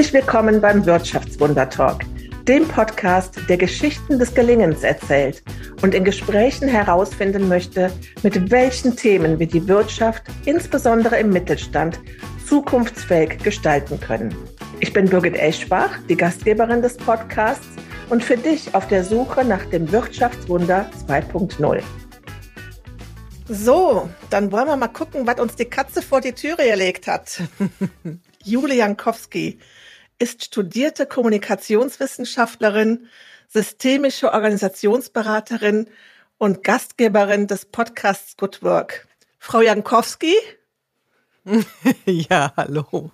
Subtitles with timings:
[0.00, 2.00] Herzlich willkommen beim Wirtschaftswunder Talk,
[2.48, 5.42] dem Podcast, der Geschichten des Gelingens erzählt
[5.82, 7.92] und in Gesprächen herausfinden möchte,
[8.22, 12.00] mit welchen Themen wir die Wirtschaft, insbesondere im Mittelstand,
[12.46, 14.34] zukunftsfähig gestalten können.
[14.80, 17.68] Ich bin Birgit Eschbach, die Gastgeberin des Podcasts
[18.08, 21.82] und für dich auf der Suche nach dem Wirtschaftswunder 2.0.
[23.50, 27.42] So, dann wollen wir mal gucken, was uns die Katze vor die Türe gelegt hat.
[28.44, 29.58] Julia Jankowski
[30.20, 33.08] ist studierte Kommunikationswissenschaftlerin,
[33.48, 35.88] systemische Organisationsberaterin
[36.38, 39.08] und Gastgeberin des Podcasts Good Work.
[39.38, 40.34] Frau Jankowski?
[42.04, 43.10] ja, hallo.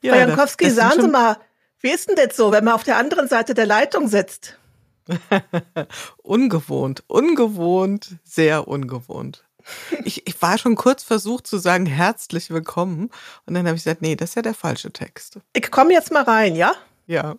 [0.00, 1.38] Ja, Frau Jankowski, sagen Sie mal,
[1.80, 4.58] wie ist denn das so, wenn man auf der anderen Seite der Leitung sitzt?
[6.22, 9.47] ungewohnt, ungewohnt, sehr ungewohnt.
[10.04, 13.10] Ich, ich war schon kurz versucht zu sagen, herzlich willkommen.
[13.46, 15.38] Und dann habe ich gesagt, nee, das ist ja der falsche Text.
[15.52, 16.72] Ich komme jetzt mal rein, ja?
[17.06, 17.36] Ja.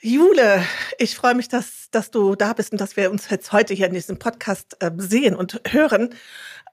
[0.00, 0.62] Jule,
[0.98, 3.86] ich freue mich, dass, dass du da bist und dass wir uns jetzt heute hier
[3.86, 6.14] in diesem Podcast äh, sehen und hören.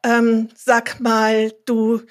[0.03, 2.01] Ähm, sag mal, du,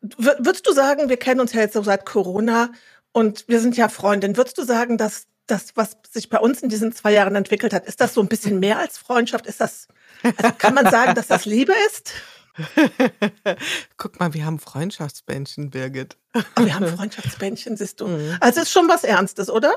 [0.00, 2.70] würdest du sagen, wir kennen uns ja jetzt so seit Corona
[3.12, 4.36] und wir sind ja Freundin.
[4.36, 7.86] Würdest du sagen, dass das, was sich bei uns in diesen zwei Jahren entwickelt hat,
[7.86, 9.46] ist das so ein bisschen mehr als Freundschaft?
[9.46, 9.88] Ist das,
[10.22, 12.12] also kann man sagen, dass das Liebe ist?
[13.96, 16.16] Guck mal, wir haben Freundschaftsbändchen, Birgit.
[16.34, 18.08] Oh, wir haben Freundschaftsbändchen, siehst du.
[18.08, 18.36] Mhm.
[18.40, 19.72] Also ist schon was Ernstes, oder?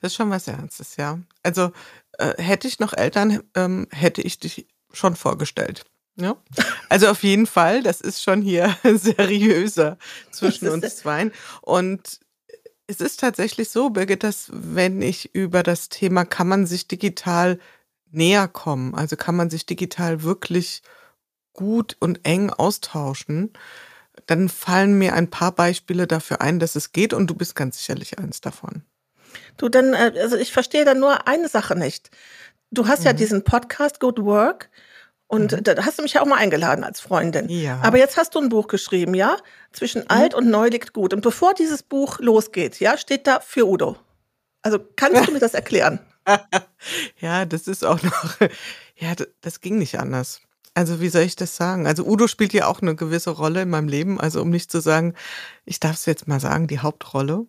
[0.00, 1.18] Das ist schon was Ernstes, ja.
[1.42, 1.72] Also
[2.18, 5.84] äh, hätte ich noch Eltern, ähm, hätte ich dich schon vorgestellt.
[6.16, 6.36] Ja.
[6.88, 9.98] Also auf jeden Fall, das ist schon hier seriöser
[10.30, 11.32] zwischen uns zwei.
[11.60, 12.20] Und
[12.86, 17.58] es ist tatsächlich so, Birgit, dass wenn ich über das Thema, kann man sich digital
[18.10, 20.82] näher kommen, also kann man sich digital wirklich
[21.52, 23.52] gut und eng austauschen,
[24.26, 27.78] dann fallen mir ein paar Beispiele dafür ein, dass es geht und du bist ganz
[27.78, 28.82] sicherlich eins davon.
[29.56, 32.10] Du, dann, äh, also ich verstehe dann nur eine Sache nicht.
[32.70, 33.06] Du hast mhm.
[33.06, 34.70] ja diesen Podcast Good Work
[35.26, 35.64] und mhm.
[35.64, 37.48] da hast du mich ja auch mal eingeladen als Freundin.
[37.48, 37.80] Ja.
[37.82, 39.36] Aber jetzt hast du ein Buch geschrieben, ja?
[39.72, 40.08] Zwischen mhm.
[40.08, 41.12] alt und neu liegt gut.
[41.12, 43.96] Und bevor dieses Buch losgeht, ja, steht da für Udo.
[44.62, 45.98] Also kannst du mir das erklären?
[47.20, 48.36] ja, das ist auch noch,
[48.96, 50.40] ja, das ging nicht anders.
[50.74, 51.86] Also wie soll ich das sagen?
[51.86, 54.20] Also Udo spielt ja auch eine gewisse Rolle in meinem Leben.
[54.20, 55.14] Also um nicht zu sagen,
[55.64, 57.46] ich darf es jetzt mal sagen, die Hauptrolle.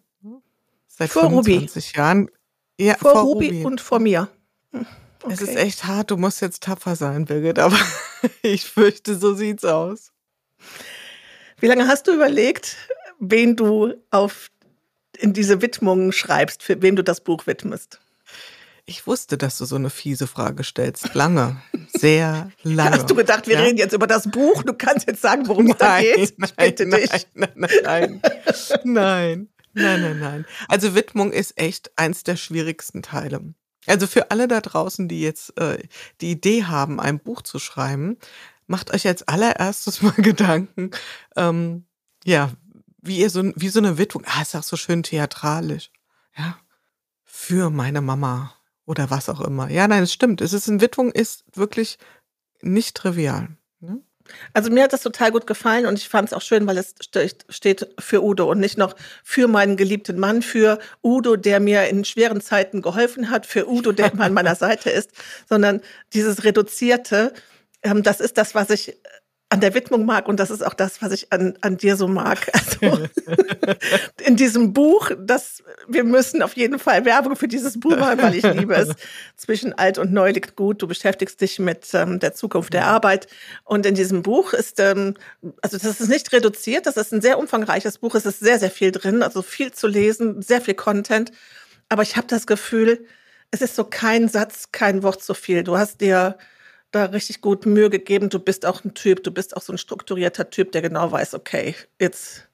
[0.88, 1.97] Seit vor 25 Ruby.
[1.97, 2.31] Jahren.
[2.80, 4.30] Ja, vor, vor Ruby, Ruby und vor mir.
[4.72, 4.86] Hm.
[5.25, 5.34] Okay.
[5.34, 7.80] Es ist echt hart, du musst jetzt tapfer sein, Birgit, aber
[8.44, 10.12] ich fürchte, so sieht's aus.
[11.59, 12.78] Wie lange hast du überlegt,
[13.19, 14.52] wen du auf
[15.18, 18.00] in diese Widmungen schreibst, für wem du das Buch widmest?
[18.86, 21.16] Ich wusste, dass du so eine fiese Frage stellst.
[21.16, 21.59] Lange.
[21.88, 22.92] Sehr lange.
[22.92, 23.62] Hast du gedacht, wir ja?
[23.62, 24.62] reden jetzt über das Buch?
[24.62, 26.18] Du kannst jetzt sagen, worum es da geht?
[26.18, 27.28] Ich bitte nein, dich.
[27.34, 28.22] Nein, nein, nein.
[28.84, 30.46] Nein, nein, nein, nein.
[30.68, 33.42] Also Widmung ist echt eins der schwierigsten Teile.
[33.88, 35.79] Also für alle da draußen, die jetzt äh,
[36.22, 38.18] die Idee haben, ein Buch zu schreiben,
[38.68, 40.91] macht euch als allererstes mal Gedanken,
[41.35, 41.85] ähm,
[42.24, 42.51] ja,
[43.01, 45.91] wie ihr so, wie so eine Witwung, ah, ist auch so schön theatralisch,
[46.35, 46.57] ja,
[47.24, 49.69] für meine Mama oder was auch immer.
[49.69, 50.41] Ja, nein, es stimmt.
[50.41, 51.97] Es ist eine Witwung ist wirklich
[52.62, 53.50] nicht trivial.
[54.53, 56.96] Also mir hat das total gut gefallen und ich fand es auch schön, weil es
[57.50, 62.06] steht für Udo und nicht noch für meinen geliebten Mann, für Udo, der mir in
[62.06, 65.12] schweren Zeiten geholfen hat, für Udo, der immer an meiner Seite ist,
[65.47, 65.81] sondern
[66.13, 67.34] dieses Reduzierte,
[67.84, 68.97] ähm, das ist das, was ich
[69.50, 72.07] an der Widmung mag und das ist auch das, was ich an, an dir so
[72.07, 72.51] mag.
[72.81, 73.07] Also
[74.25, 78.35] in diesem Buch, das wir müssen auf jeden Fall Werbung für dieses Buch machen, weil
[78.35, 78.89] ich liebe es.
[79.38, 80.81] Zwischen alt und neu liegt gut.
[80.81, 83.28] Du beschäftigst dich mit ähm, der Zukunft der Arbeit
[83.63, 85.16] und in diesem Buch ist ähm,
[85.62, 88.16] also das ist nicht reduziert, das ist ein sehr umfangreiches Buch.
[88.16, 91.31] Es ist sehr sehr viel drin, also viel zu lesen, sehr viel Content.
[91.88, 93.06] Aber ich habe das Gefühl,
[93.51, 95.63] es ist so kein Satz, kein Wort zu viel.
[95.63, 96.38] Du hast dir
[96.95, 98.30] da richtig gut Mühe gegeben.
[98.30, 101.33] Du bist auch ein Typ, du bist auch so ein strukturierter Typ, der genau weiß,
[101.33, 102.47] okay, jetzt,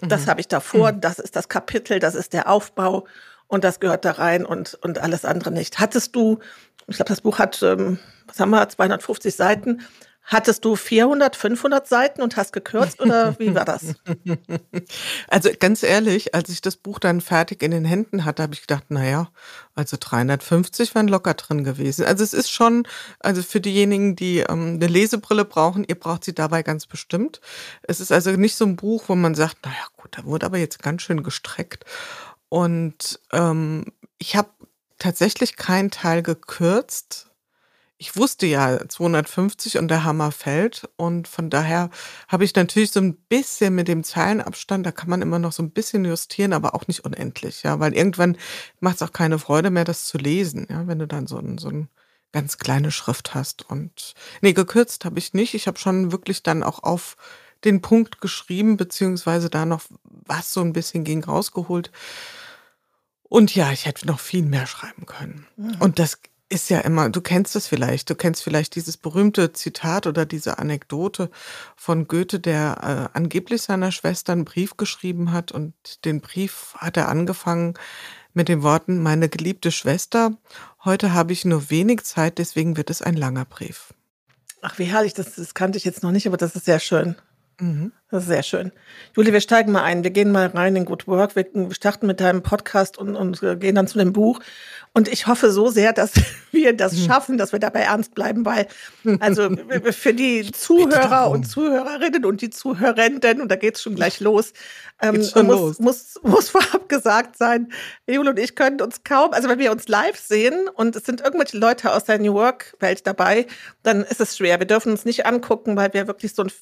[0.00, 0.08] mhm.
[0.08, 1.00] das habe ich davor, mhm.
[1.00, 3.06] das ist das Kapitel, das ist der Aufbau
[3.48, 5.78] und das gehört da rein und, und alles andere nicht.
[5.78, 6.38] Hattest du,
[6.86, 9.82] ich glaube, das Buch hat, ähm, was haben wir, 250 Seiten.
[10.24, 13.94] Hattest du 400, 500 Seiten und hast gekürzt oder wie war das?
[15.28, 18.60] Also ganz ehrlich, als ich das Buch dann fertig in den Händen hatte, habe ich
[18.60, 19.30] gedacht, naja,
[19.74, 22.04] also 350 wären locker drin gewesen.
[22.04, 22.86] Also es ist schon,
[23.20, 27.40] also für diejenigen, die ähm, eine Lesebrille brauchen, ihr braucht sie dabei ganz bestimmt.
[27.82, 30.58] Es ist also nicht so ein Buch, wo man sagt, naja gut, da wurde aber
[30.58, 31.84] jetzt ganz schön gestreckt.
[32.48, 33.86] Und ähm,
[34.18, 34.50] ich habe
[34.98, 37.31] tatsächlich keinen Teil gekürzt
[38.02, 40.90] ich wusste ja 250 und der Hammer fällt.
[40.96, 41.88] Und von daher
[42.26, 45.62] habe ich natürlich so ein bisschen mit dem Zeilenabstand, da kann man immer noch so
[45.62, 48.36] ein bisschen justieren, aber auch nicht unendlich, ja, weil irgendwann
[48.80, 51.58] macht es auch keine Freude mehr, das zu lesen, ja, wenn du dann so ein,
[51.58, 51.88] so ein
[52.32, 53.70] ganz kleine Schrift hast.
[53.70, 55.54] Und nee, gekürzt habe ich nicht.
[55.54, 57.16] Ich habe schon wirklich dann auch auf
[57.62, 61.92] den Punkt geschrieben, beziehungsweise da noch was so ein bisschen ging rausgeholt.
[63.22, 65.46] Und ja, ich hätte noch viel mehr schreiben können.
[65.56, 65.76] Mhm.
[65.78, 66.18] Und das
[66.52, 70.58] ist ja immer, du kennst es vielleicht, du kennst vielleicht dieses berühmte Zitat oder diese
[70.58, 71.30] Anekdote
[71.76, 76.98] von Goethe, der äh, angeblich seiner Schwester einen Brief geschrieben hat und den Brief hat
[76.98, 77.74] er angefangen
[78.34, 80.36] mit den Worten, meine geliebte Schwester,
[80.84, 83.94] heute habe ich nur wenig Zeit, deswegen wird es ein langer Brief.
[84.60, 87.16] Ach, wie herrlich, das, das kannte ich jetzt noch nicht, aber das ist sehr schön.
[87.58, 87.92] Mhm.
[88.12, 88.72] Das ist sehr schön.
[89.16, 90.04] Juli, wir steigen mal ein.
[90.04, 91.34] Wir gehen mal rein in Good Work.
[91.34, 94.38] Wir starten mit deinem Podcast und, und gehen dann zu dem Buch.
[94.92, 96.12] Und ich hoffe so sehr, dass
[96.52, 97.06] wir das hm.
[97.06, 98.66] schaffen, dass wir dabei ernst bleiben, weil
[99.20, 99.48] also
[99.92, 104.52] für die Zuhörer und Zuhörerinnen und die Zuhörenden, und da geht's schon gleich los,
[105.00, 105.78] ähm, schon muss, los.
[105.78, 107.72] Muss, muss vorab gesagt sein,
[108.06, 111.22] Jule und ich können uns kaum, also wenn wir uns live sehen und es sind
[111.22, 113.46] irgendwelche Leute aus der New Work-Welt dabei,
[113.82, 114.58] dann ist es schwer.
[114.58, 116.52] Wir dürfen uns nicht angucken, weil wir wirklich so ein,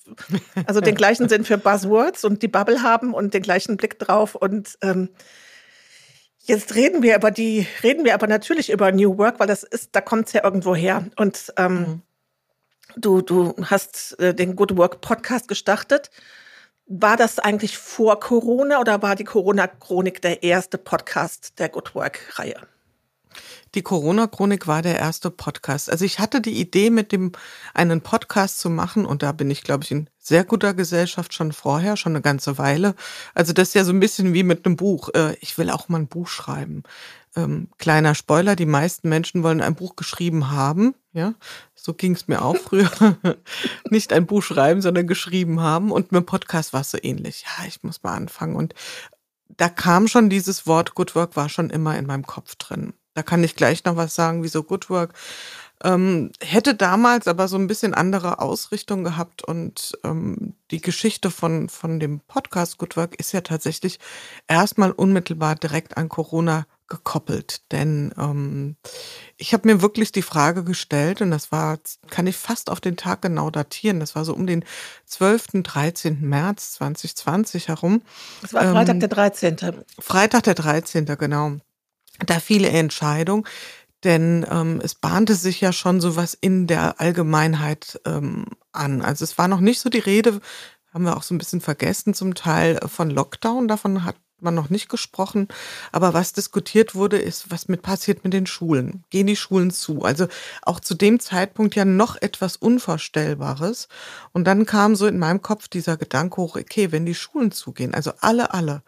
[0.67, 4.35] also den gleichen Sinn für Buzzwords und die Bubble haben und den gleichen Blick drauf
[4.35, 5.11] und ähm,
[6.43, 9.91] Jetzt reden wir über die, reden wir aber natürlich über New Work, weil das ist,
[9.93, 11.05] da kommt es ja irgendwo her.
[11.17, 12.03] Und ähm, mhm.
[12.97, 16.11] du, du hast äh, den Good Work Podcast gestartet.
[16.87, 22.57] War das eigentlich vor Corona oder war die Corona-Chronik der erste Podcast der Good Work-Reihe?
[23.75, 25.91] Die Corona-Chronik war der erste Podcast.
[25.91, 27.33] Also ich hatte die Idee, mit dem
[27.75, 31.53] einen Podcast zu machen und da bin ich, glaube ich, in sehr guter Gesellschaft schon
[31.53, 32.95] vorher, schon eine ganze Weile.
[33.35, 35.09] Also das ist ja so ein bisschen wie mit einem Buch.
[35.15, 36.83] Äh, ich will auch mal ein Buch schreiben.
[37.37, 40.95] Ähm, kleiner Spoiler, die meisten Menschen wollen ein Buch geschrieben haben.
[41.13, 41.35] Ja,
[41.75, 42.91] so ging es mir auch früher.
[43.91, 45.93] Nicht ein Buch schreiben, sondern geschrieben haben.
[45.93, 47.45] Und mit dem Podcast war es so ähnlich.
[47.45, 48.57] Ja, ich muss mal anfangen.
[48.57, 48.75] Und
[49.49, 52.95] da kam schon dieses Wort Good Work, war schon immer in meinem Kopf drin.
[53.15, 55.15] Da kann ich gleich noch was sagen, wieso Good Work.
[55.83, 61.71] Ähm, hätte damals aber so ein bisschen andere Ausrichtung gehabt und ähm, die Geschichte von,
[61.71, 63.99] von dem Podcast Good Work ist ja tatsächlich
[64.47, 67.63] erstmal unmittelbar direkt an Corona gekoppelt.
[67.73, 68.77] Denn ähm,
[69.39, 71.79] ich habe mir wirklich die Frage gestellt, und das war,
[72.11, 74.65] kann ich fast auf den Tag genau datieren, das war so um den
[75.07, 76.21] 12., 13.
[76.21, 78.03] März 2020 herum.
[78.43, 79.57] Das war Freitag ähm, der 13.
[79.99, 81.07] Freitag der 13.
[81.07, 81.57] genau
[82.27, 83.45] da viele Entscheidungen,
[84.05, 89.03] denn ähm, es bahnte sich ja schon sowas in der Allgemeinheit ähm, an.
[89.03, 90.41] Also es war noch nicht so die Rede,
[90.93, 94.55] haben wir auch so ein bisschen vergessen zum Teil äh, von Lockdown, davon hat man
[94.55, 95.49] noch nicht gesprochen.
[95.93, 99.05] Aber was diskutiert wurde, ist, was mit passiert mit den Schulen?
[99.11, 100.03] Gehen die Schulen zu?
[100.03, 100.29] Also
[100.63, 103.89] auch zu dem Zeitpunkt ja noch etwas Unvorstellbares.
[104.33, 107.95] Und dann kam so in meinem Kopf dieser Gedanke hoch, okay, wenn die Schulen zugehen,
[107.95, 108.83] also alle, alle,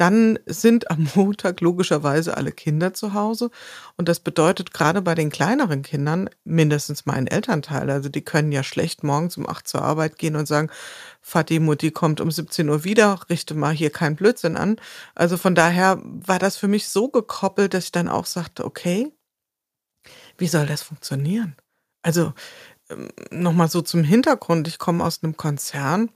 [0.00, 3.50] dann sind am Montag logischerweise alle Kinder zu Hause.
[3.96, 8.62] Und das bedeutet gerade bei den kleineren Kindern, mindestens mein Elternteil, also die können ja
[8.62, 10.70] schlecht morgens um acht zur Arbeit gehen und sagen,
[11.20, 14.76] Vati, Mutti kommt um 17 Uhr wieder, richte mal hier keinen Blödsinn an.
[15.14, 19.12] Also von daher war das für mich so gekoppelt, dass ich dann auch sagte, okay,
[20.38, 21.56] wie soll das funktionieren?
[22.02, 22.32] Also
[22.88, 26.10] ähm, nochmal so zum Hintergrund, ich komme aus einem Konzern,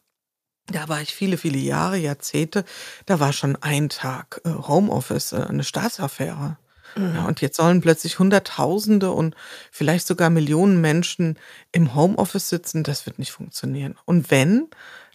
[0.66, 2.64] da war ich viele, viele Jahre, Jahrzehnte.
[3.06, 6.56] Da war schon ein Tag äh, Homeoffice, äh, eine Staatsaffäre.
[6.96, 7.14] Mhm.
[7.14, 9.34] Ja, und jetzt sollen plötzlich Hunderttausende und
[9.70, 11.38] vielleicht sogar Millionen Menschen
[11.72, 12.82] im Homeoffice sitzen.
[12.82, 13.96] Das wird nicht funktionieren.
[14.06, 14.68] Und wenn,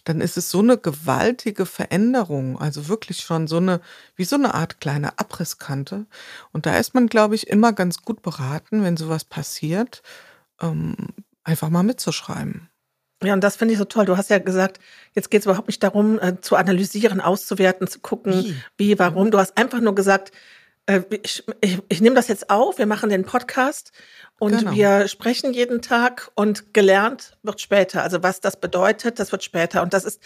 [0.04, 3.80] dann ist es so eine gewaltige Veränderung, also wirklich schon so eine,
[4.16, 6.06] wie so eine Art kleine Abrisskante.
[6.52, 10.02] Und da ist man, glaube ich, immer ganz gut beraten, wenn sowas passiert,
[10.60, 10.96] ähm,
[11.44, 12.69] einfach mal mitzuschreiben.
[13.22, 14.06] Ja, und das finde ich so toll.
[14.06, 14.80] Du hast ja gesagt,
[15.14, 19.30] jetzt geht es überhaupt nicht darum, äh, zu analysieren, auszuwerten, zu gucken, wie, wie warum.
[19.30, 20.32] Du hast einfach nur gesagt,
[20.86, 23.92] äh, ich, ich, ich nehme das jetzt auf, wir machen den Podcast
[24.38, 24.72] und genau.
[24.72, 28.02] wir sprechen jeden Tag und gelernt wird später.
[28.02, 29.82] Also was das bedeutet, das wird später.
[29.82, 30.22] Und das ist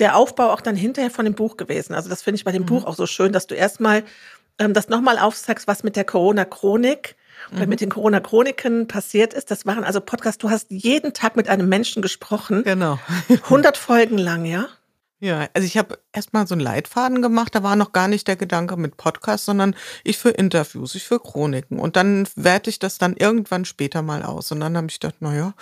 [0.00, 1.94] der Aufbau auch dann hinterher von dem Buch gewesen.
[1.94, 2.66] Also das finde ich bei dem mhm.
[2.66, 4.02] Buch auch so schön, dass du erstmal
[4.58, 7.14] ähm, das nochmal aufzeigst, was mit der Corona-Chronik
[7.50, 7.68] mhm.
[7.68, 9.50] mit den Corona-Chroniken passiert ist.
[9.50, 12.62] Das waren also Podcasts, du hast jeden Tag mit einem Menschen gesprochen.
[12.64, 12.98] Genau.
[13.28, 14.68] 100 Folgen lang, ja?
[15.24, 18.34] Ja, also ich habe erstmal so einen Leitfaden gemacht, da war noch gar nicht der
[18.34, 21.78] Gedanke mit Podcast, sondern ich für Interviews, ich für Chroniken.
[21.78, 24.50] Und dann werte ich das dann irgendwann später mal aus.
[24.50, 25.54] Und dann habe ich gedacht, naja,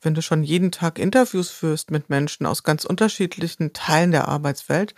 [0.00, 4.94] wenn du schon jeden Tag Interviews führst mit Menschen aus ganz unterschiedlichen Teilen der Arbeitswelt,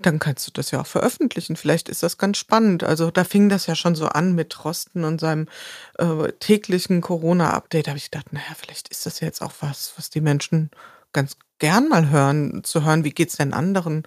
[0.00, 1.56] dann kannst du das ja auch veröffentlichen.
[1.56, 2.84] Vielleicht ist das ganz spannend.
[2.84, 5.48] Also da fing das ja schon so an mit Trosten und seinem
[5.96, 7.86] äh, täglichen Corona-Update.
[7.86, 10.70] Da habe ich gedacht, naja, vielleicht ist das jetzt auch was, was die Menschen
[11.16, 14.02] ganz gern mal hören, zu hören, wie geht's denn anderen.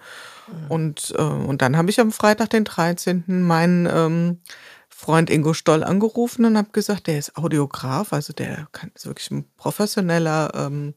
[0.46, 0.70] Mhm.
[0.70, 4.40] Und, äh, und dann habe ich am Freitag, den 13., meinen ähm,
[4.88, 9.30] Freund Ingo Stoll angerufen und habe gesagt, der ist Audiograf, also der kann, ist wirklich
[9.30, 10.94] ein professioneller ähm,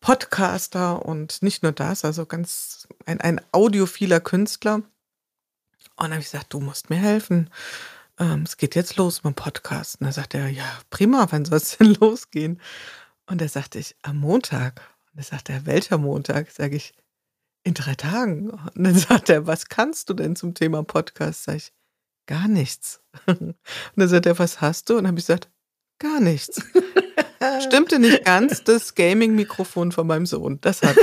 [0.00, 4.76] Podcaster und nicht nur das, also ganz ein, ein audiophiler Künstler.
[4.76, 4.84] Und
[5.98, 7.50] dann habe ich gesagt, du musst mir helfen.
[8.18, 10.00] Ähm, es geht jetzt los mit dem Podcast.
[10.00, 12.60] Und dann sagt er, ja, prima, wann soll es denn losgehen?
[13.26, 14.80] Und da sagte ich, am Montag.
[15.14, 16.50] Und dann sagt er, welcher Montag?
[16.50, 16.92] Sage ich,
[17.62, 18.50] in drei Tagen.
[18.50, 21.44] Und dann sagt er, was kannst du denn zum Thema Podcast?
[21.44, 21.72] Sag ich,
[22.26, 23.00] gar nichts.
[23.26, 23.54] Und
[23.94, 24.94] dann sagt er, was hast du?
[24.94, 25.50] Und dann habe ich gesagt,
[26.00, 26.60] gar nichts.
[27.60, 30.60] Stimmte nicht ganz, das Gaming-Mikrofon von meinem Sohn.
[30.62, 30.96] Das hat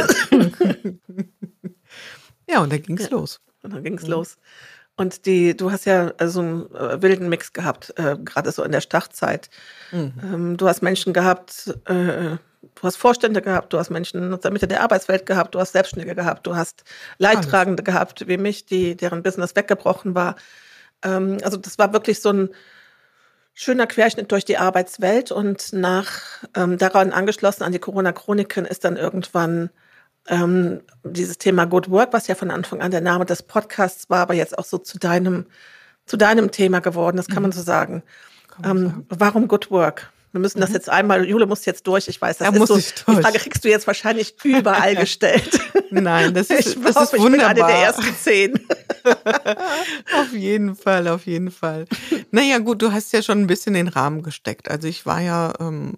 [2.50, 3.40] Ja, und dann ging es ja, los.
[3.62, 4.10] Und dann ging es mhm.
[4.10, 4.38] los.
[4.98, 8.72] Und die, du hast ja so einen äh, wilden Mix gehabt, äh, gerade so in
[8.72, 9.50] der Startzeit.
[9.92, 10.14] Mhm.
[10.24, 14.52] Ähm, du hast Menschen gehabt, äh, du hast Vorstände gehabt, du hast Menschen aus der
[14.52, 16.84] Mitte der Arbeitswelt gehabt, du hast Selbstständige gehabt, du hast
[17.18, 17.94] Leidtragende Alles.
[17.94, 20.36] gehabt, wie mich, die, deren Business weggebrochen war.
[21.04, 22.50] Ähm, also das war wirklich so ein
[23.54, 26.12] schöner Querschnitt durch die Arbeitswelt und nach
[26.56, 29.70] ähm, daran angeschlossen an die Corona-Chroniken ist dann irgendwann
[30.28, 34.20] ähm, dieses Thema Good Work, was ja von Anfang an der Name des Podcasts war,
[34.20, 35.48] aber jetzt auch so zu deinem,
[36.06, 37.44] zu deinem Thema geworden, das kann mhm.
[37.44, 38.04] man so sagen.
[38.60, 39.06] Man ähm, sagen.
[39.10, 40.12] Warum Good Work?
[40.32, 40.62] Wir müssen mhm.
[40.62, 43.40] das jetzt einmal, Jule muss jetzt durch, ich weiß, das da ist so, die Frage
[43.40, 45.60] kriegst du jetzt wahrscheinlich überall gestellt.
[45.90, 47.50] Nein, das ist, ich das hoffe, ist wunderbar.
[47.50, 48.60] Ich bin eine der ersten zehn.
[50.20, 51.86] auf jeden Fall, auf jeden Fall.
[52.32, 54.72] Naja, gut, du hast ja schon ein bisschen den Rahmen gesteckt.
[54.72, 55.96] Also ich war ja ähm,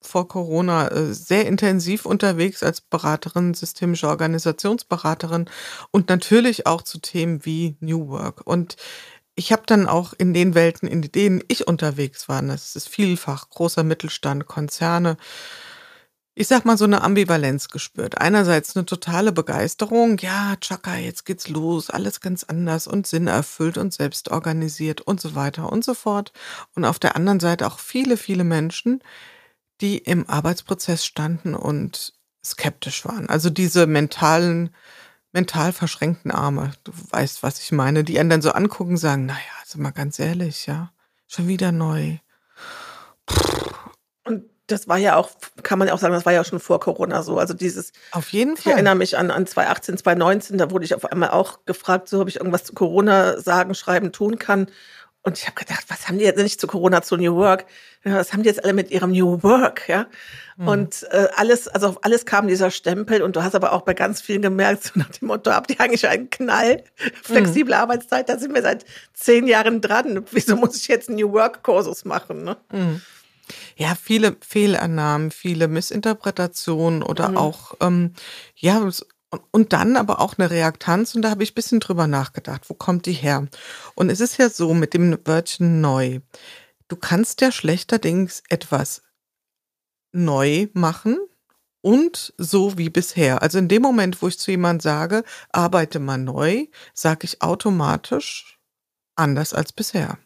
[0.00, 5.48] vor Corona äh, sehr intensiv unterwegs als Beraterin, systemische Organisationsberaterin
[5.90, 8.42] und natürlich auch zu Themen wie New Work.
[8.44, 8.76] Und
[9.34, 13.48] ich habe dann auch in den Welten, in denen ich unterwegs war, das ist vielfach
[13.50, 15.16] großer Mittelstand, Konzerne,
[16.34, 18.18] ich sag mal, so eine Ambivalenz gespürt.
[18.18, 23.92] Einerseits eine totale Begeisterung, ja, Chaka, jetzt geht's los, alles ganz anders und sinnerfüllt und
[23.92, 26.32] selbst organisiert und so weiter und so fort.
[26.74, 29.02] Und auf der anderen Seite auch viele, viele Menschen,
[29.82, 33.28] die im Arbeitsprozess standen und skeptisch waren.
[33.28, 34.74] Also diese mentalen,
[35.32, 39.38] mental verschränkten Arme, du weißt, was ich meine, die einen dann so angucken, sagen, naja,
[39.60, 40.92] also mal ganz ehrlich, ja,
[41.26, 42.18] schon wieder neu.
[44.24, 45.30] Und das war ja auch,
[45.62, 47.38] kann man ja auch sagen, das war ja schon vor Corona so.
[47.38, 47.92] Also dieses.
[48.12, 48.72] Auf jeden Fall.
[48.72, 52.20] Ich erinnere mich an, an 2018, 2019, da wurde ich auf einmal auch gefragt, so
[52.20, 54.66] ob ich irgendwas zu Corona sagen, schreiben, tun kann.
[55.24, 57.66] Und ich habe gedacht, was haben die jetzt nicht zu Corona, zu New Work?
[58.02, 60.06] Was haben die jetzt alle mit ihrem New Work, ja?
[60.56, 60.68] Mhm.
[60.68, 63.94] Und äh, alles, also auf alles kam dieser Stempel und du hast aber auch bei
[63.94, 66.82] ganz vielen gemerkt, so nach dem Motto, habt ihr eigentlich einen Knall?
[67.22, 67.80] Flexible mhm.
[67.80, 70.24] Arbeitszeit, da sind wir seit zehn Jahren dran.
[70.32, 72.42] Wieso muss ich jetzt New Work-Kursus machen?
[72.42, 72.56] Ne?
[72.72, 73.00] Mhm.
[73.76, 77.36] Ja, viele Fehlannahmen, viele Missinterpretationen oder mhm.
[77.36, 78.14] auch, ähm,
[78.56, 78.88] ja,
[79.50, 82.74] und dann aber auch eine Reaktanz und da habe ich ein bisschen drüber nachgedacht, wo
[82.74, 83.48] kommt die her?
[83.94, 86.20] Und es ist ja so mit dem Wörtchen neu.
[86.88, 89.02] Du kannst ja schlechterdings etwas
[90.12, 91.18] neu machen
[91.80, 93.42] und so wie bisher.
[93.42, 98.58] Also in dem Moment, wo ich zu jemandem sage, arbeite mal neu, sage ich automatisch
[99.16, 100.18] anders als bisher.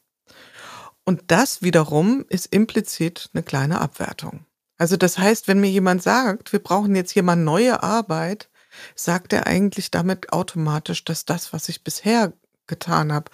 [1.05, 4.45] Und das wiederum ist implizit eine kleine Abwertung.
[4.77, 8.51] Also das heißt, wenn mir jemand sagt, wir brauchen jetzt hier mal neue Arbeit,
[8.95, 12.33] sagt er eigentlich damit automatisch, dass das, was ich bisher
[12.67, 13.31] getan habe,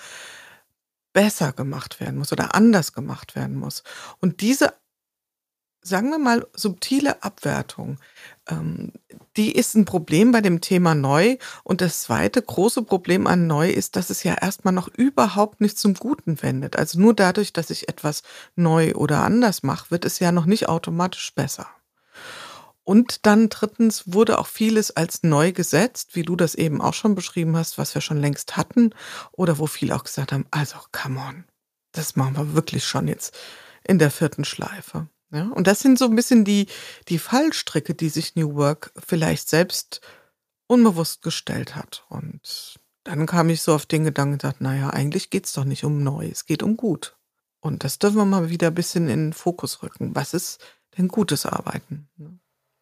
[1.13, 3.83] besser gemacht werden muss oder anders gemacht werden muss.
[4.21, 4.75] Und diese,
[5.83, 7.99] sagen wir mal, subtile Abwertung,
[8.49, 8.93] ähm,
[9.37, 11.37] die ist ein Problem bei dem Thema neu.
[11.65, 15.79] Und das zweite große Problem an neu ist, dass es ja erstmal noch überhaupt nicht
[15.79, 16.77] zum Guten wendet.
[16.77, 18.23] Also nur dadurch, dass ich etwas
[18.57, 21.69] neu oder anders mache, wird es ja noch nicht automatisch besser.
[22.85, 27.15] Und dann drittens wurde auch vieles als neu gesetzt, wie du das eben auch schon
[27.15, 28.95] beschrieben hast, was wir schon längst hatten
[29.33, 31.45] oder wo viele auch gesagt haben, also come on,
[31.93, 33.37] das machen wir wirklich schon jetzt
[33.85, 35.09] in der vierten Schleife.
[35.33, 36.67] Ja, und das sind so ein bisschen die,
[37.09, 40.01] die Fallstricke, die sich New Work vielleicht selbst
[40.67, 42.05] unbewusst gestellt hat.
[42.09, 45.85] Und dann kam ich so auf den Gedanken und dachte, naja, eigentlich geht's doch nicht
[45.85, 47.17] um neu, es geht um gut.
[47.61, 50.15] Und das dürfen wir mal wieder ein bisschen in den Fokus rücken.
[50.15, 50.61] Was ist
[50.99, 52.09] denn gutes Arbeiten?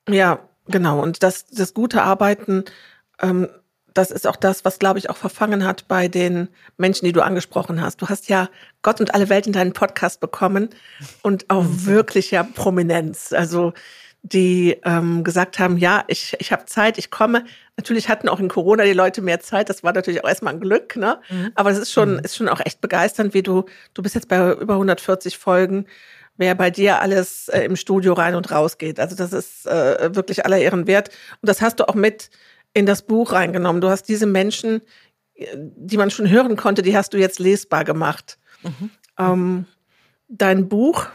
[0.08, 1.00] Ja, genau.
[1.00, 2.64] Und das, das gute Arbeiten
[3.20, 3.48] ähm,
[3.94, 7.22] das ist auch das, was, glaube ich, auch verfangen hat bei den Menschen, die du
[7.22, 8.00] angesprochen hast.
[8.00, 8.48] Du hast ja
[8.82, 10.70] Gott und alle Welt in deinen Podcast bekommen
[11.22, 11.86] und auch mhm.
[11.86, 13.32] wirklich ja Prominenz.
[13.32, 13.72] Also
[14.22, 17.44] die ähm, gesagt haben, ja, ich, ich habe Zeit, ich komme.
[17.78, 20.60] Natürlich hatten auch in Corona die Leute mehr Zeit, das war natürlich auch erstmal ein
[20.60, 21.20] Glück, ne?
[21.30, 21.52] Mhm.
[21.54, 22.18] Aber es ist schon, mhm.
[22.18, 23.64] ist schon auch echt begeisternd, wie du,
[23.94, 25.86] du bist jetzt bei über 140 Folgen,
[26.40, 28.98] wer bei dir alles äh, im Studio rein und raus geht.
[28.98, 31.10] Also das ist äh, wirklich aller Ehren wert.
[31.40, 32.30] Und das hast du auch mit
[32.72, 33.82] in das Buch reingenommen.
[33.82, 34.80] Du hast diese Menschen,
[35.54, 38.38] die man schon hören konnte, die hast du jetzt lesbar gemacht.
[38.62, 38.90] Mhm.
[39.18, 39.64] Ähm,
[40.28, 41.06] dein Buch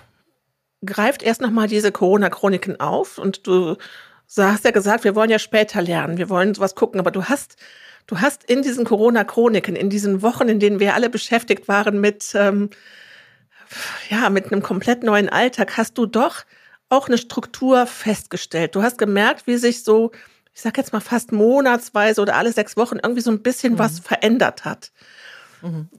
[0.85, 3.75] greift erst nochmal diese Corona-Chroniken auf und du,
[4.35, 7.23] du hast ja gesagt, wir wollen ja später lernen, wir wollen sowas gucken, aber du
[7.23, 7.55] hast,
[8.05, 12.33] du hast in diesen Corona-Chroniken, in diesen Wochen, in denen wir alle beschäftigt waren mit,
[12.35, 12.69] ähm,
[14.09, 16.45] ja, mit einem komplett neuen Alltag, hast du doch
[16.89, 18.75] auch eine Struktur festgestellt.
[18.75, 20.11] Du hast gemerkt, wie sich so,
[20.53, 23.79] ich sag jetzt mal fast monatsweise oder alle sechs Wochen irgendwie so ein bisschen mhm.
[23.79, 24.91] was verändert hat.
[25.61, 25.89] Mhm.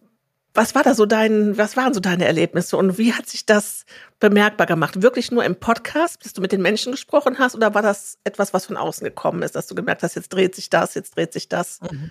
[0.55, 3.85] Was war da so dein, was waren so deine Erlebnisse und wie hat sich das
[4.21, 5.03] bemerkbar gemacht?
[5.03, 8.55] Wirklich nur im Podcast, bis du mit den Menschen gesprochen hast oder war das etwas,
[8.55, 11.35] was von außen gekommen ist, dass du gemerkt hast, jetzt dreht sich das, jetzt dreht
[11.35, 11.81] sich das?
[11.83, 12.11] Mhm.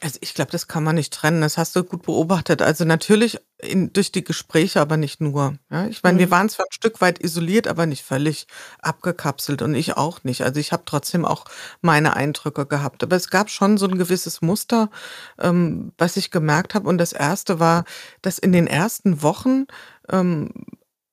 [0.00, 1.42] Also ich glaube, das kann man nicht trennen.
[1.42, 2.60] Das hast du gut beobachtet.
[2.60, 5.54] Also natürlich in, durch die Gespräche, aber nicht nur.
[5.70, 6.20] Ja, ich meine, mhm.
[6.20, 8.48] wir waren zwar ein Stück weit isoliert, aber nicht völlig
[8.80, 10.42] abgekapselt und ich auch nicht.
[10.42, 11.44] Also ich habe trotzdem auch
[11.82, 13.04] meine Eindrücke gehabt.
[13.04, 14.90] Aber es gab schon so ein gewisses Muster,
[15.38, 16.88] ähm, was ich gemerkt habe.
[16.88, 17.84] Und das erste war,
[18.22, 19.66] dass in den ersten Wochen
[20.10, 20.50] ähm,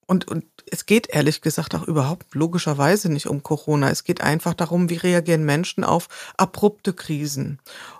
[0.09, 3.91] und, und es geht ehrlich gesagt auch überhaupt logischerweise nicht um Corona.
[3.91, 7.59] Es geht einfach darum, wie reagieren Menschen auf abrupte Krisen.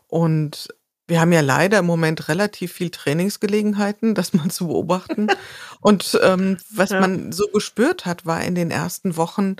[0.10, 0.68] Und
[1.08, 5.28] wir haben ja leider im Moment relativ viel Trainingsgelegenheiten, das mal zu beobachten.
[5.82, 7.00] Und ähm, was ja.
[7.00, 9.56] man so gespürt hat, war in den ersten Wochen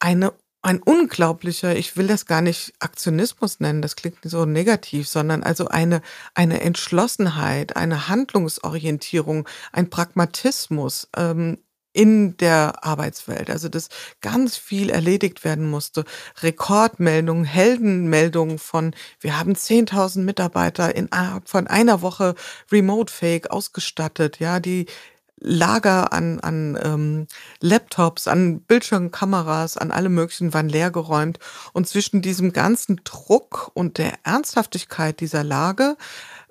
[0.00, 0.32] eine
[0.66, 5.68] ein unglaublicher, ich will das gar nicht Aktionismus nennen, das klingt so negativ, sondern also
[5.68, 6.02] eine,
[6.34, 11.58] eine Entschlossenheit, eine Handlungsorientierung, ein Pragmatismus, ähm,
[11.96, 13.48] in der Arbeitswelt.
[13.48, 13.88] Also dass
[14.20, 16.04] ganz viel erledigt werden musste.
[16.42, 21.08] Rekordmeldungen, Heldenmeldungen von, wir haben 10.000 Mitarbeiter in,
[21.46, 22.34] von einer Woche
[22.70, 24.38] remote-fähig ausgestattet.
[24.40, 24.86] Ja, die
[25.38, 27.26] Lager an, an ähm,
[27.60, 31.38] Laptops, an Bildschirmkameras, an alle möglichen waren leergeräumt.
[31.72, 35.96] Und zwischen diesem ganzen Druck und der Ernsthaftigkeit dieser Lage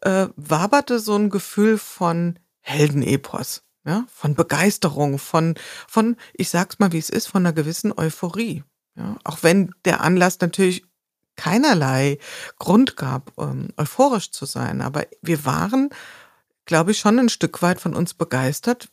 [0.02, 5.56] äh, waberte so ein Gefühl von Heldenepos ja, von Begeisterung, von,
[5.88, 8.64] von, ich sag's mal, wie es ist, von einer gewissen Euphorie.
[8.96, 10.84] Ja, auch wenn der Anlass natürlich
[11.36, 12.18] keinerlei
[12.60, 14.82] Grund gab, ähm, euphorisch zu sein.
[14.82, 15.90] Aber wir waren,
[16.66, 18.90] glaube ich, schon ein Stück weit von uns begeistert,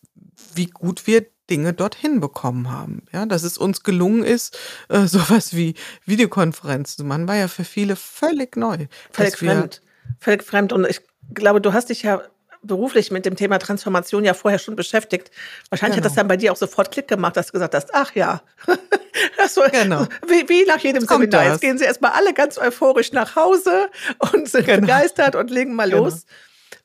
[0.55, 3.05] wie gut wir Dinge dorthin bekommen haben.
[3.12, 5.74] Ja, dass es uns gelungen ist, äh, sowas wie
[6.05, 7.07] Videokonferenzen.
[7.07, 8.87] Man war ja für viele völlig neu.
[9.11, 9.83] Völlig fremd.
[10.18, 10.72] Völlig fremd.
[10.72, 11.00] Und ich
[11.33, 12.22] glaube, du hast dich ja
[12.62, 15.31] beruflich mit dem Thema Transformation ja vorher schon beschäftigt.
[15.70, 16.05] Wahrscheinlich genau.
[16.05, 16.20] hat das genau.
[16.20, 18.42] dann bei dir auch sofort Klick gemacht, dass du gesagt hast, ach ja.
[19.48, 20.07] so, genau.
[20.27, 21.44] wie, wie nach jedem Kommt Seminar.
[21.44, 21.53] Das.
[21.55, 23.88] Jetzt gehen sie erstmal alle ganz euphorisch nach Hause
[24.33, 24.81] und sind genau.
[24.81, 26.05] begeistert und legen mal genau.
[26.05, 26.27] los.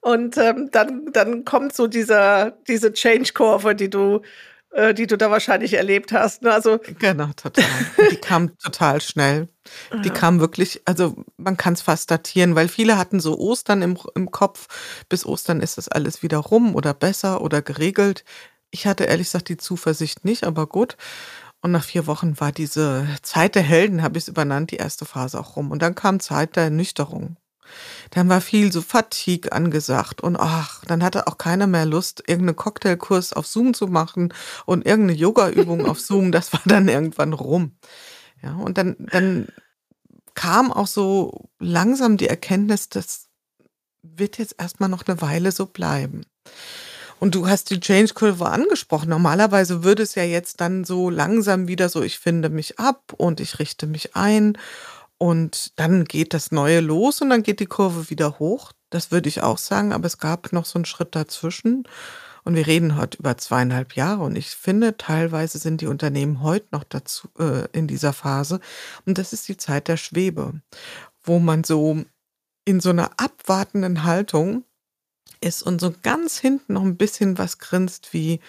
[0.02, 4.22] Und ähm, dann, dann kommt so dieser, diese Change-Kurve, die du
[4.94, 6.44] die du da wahrscheinlich erlebt hast.
[6.44, 6.54] Ne?
[6.54, 7.66] Also genau, total.
[8.12, 9.48] Die kam total schnell.
[10.04, 13.98] Die kam wirklich, also man kann es fast datieren, weil viele hatten so Ostern im,
[14.16, 14.68] im Kopf.
[15.10, 18.24] Bis Ostern ist das alles wieder rum oder besser oder geregelt.
[18.72, 20.96] Ich hatte ehrlich gesagt die Zuversicht nicht, aber gut.
[21.62, 25.06] Und nach vier Wochen war diese Zeit der Helden, habe ich es übernannt, die erste
[25.06, 25.72] Phase auch rum.
[25.72, 27.38] Und dann kam Zeit der Ernüchterung.
[28.12, 32.56] Dann war viel so Fatigue angesagt und ach, dann hatte auch keiner mehr Lust, irgendeinen
[32.56, 34.34] Cocktailkurs auf Zoom zu machen
[34.66, 36.32] und irgendeine Yoga-Übung auf Zoom.
[36.32, 37.72] Das war dann irgendwann rum.
[38.42, 39.48] Ja, und dann, dann
[40.36, 43.28] kam auch so langsam die Erkenntnis, das
[44.04, 46.22] wird jetzt erstmal noch eine Weile so bleiben.
[47.20, 49.10] Und du hast die Change Curve angesprochen.
[49.10, 53.40] Normalerweise würde es ja jetzt dann so langsam wieder so, ich finde mich ab und
[53.40, 54.58] ich richte mich ein
[55.18, 58.72] und dann geht das Neue los und dann geht die Kurve wieder hoch.
[58.90, 61.88] Das würde ich auch sagen, aber es gab noch so einen Schritt dazwischen.
[62.44, 64.24] Und wir reden heute über zweieinhalb Jahre.
[64.24, 68.62] Und ich finde, teilweise sind die Unternehmen heute noch dazu äh, in dieser Phase.
[69.06, 70.62] Und das ist die Zeit der Schwebe,
[71.24, 72.06] wo man so
[72.64, 74.64] in so einer abwartenden Haltung
[75.42, 78.40] ist und so ganz hinten noch ein bisschen was grinst wie,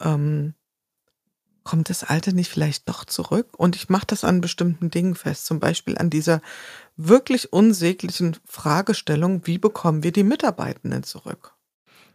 [0.00, 0.54] ähm,
[1.66, 3.48] kommt das Alte nicht vielleicht doch zurück?
[3.58, 6.40] Und ich mache das an bestimmten Dingen fest, zum Beispiel an dieser
[6.96, 11.52] wirklich unsäglichen Fragestellung, wie bekommen wir die Mitarbeitenden zurück?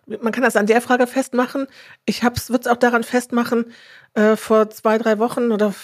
[0.08, 1.68] Man kann das an der Frage festmachen.
[2.06, 3.66] Ich würde es auch daran festmachen,
[4.14, 5.76] äh, vor zwei, drei Wochen oder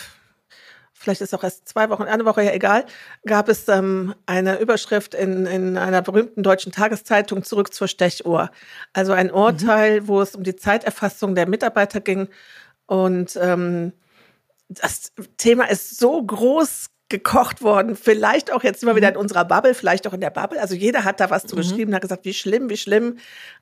[0.93, 2.85] vielleicht ist auch erst zwei Wochen, eine Woche ja egal,
[3.25, 8.49] gab es ähm, eine Überschrift in, in einer berühmten deutschen Tageszeitung zurück zur Stechuhr.
[8.93, 10.07] Also ein Urteil, mhm.
[10.07, 12.29] wo es um die Zeiterfassung der Mitarbeiter ging.
[12.87, 13.93] Und ähm,
[14.69, 17.95] das Thema ist so groß gekocht worden.
[17.95, 19.21] Vielleicht auch jetzt immer wieder in mhm.
[19.21, 20.59] unserer Bubble, vielleicht auch in der Bubble.
[20.59, 21.61] Also jeder hat da was zu mhm.
[21.61, 23.17] geschrieben, hat gesagt, wie schlimm, wie schlimm.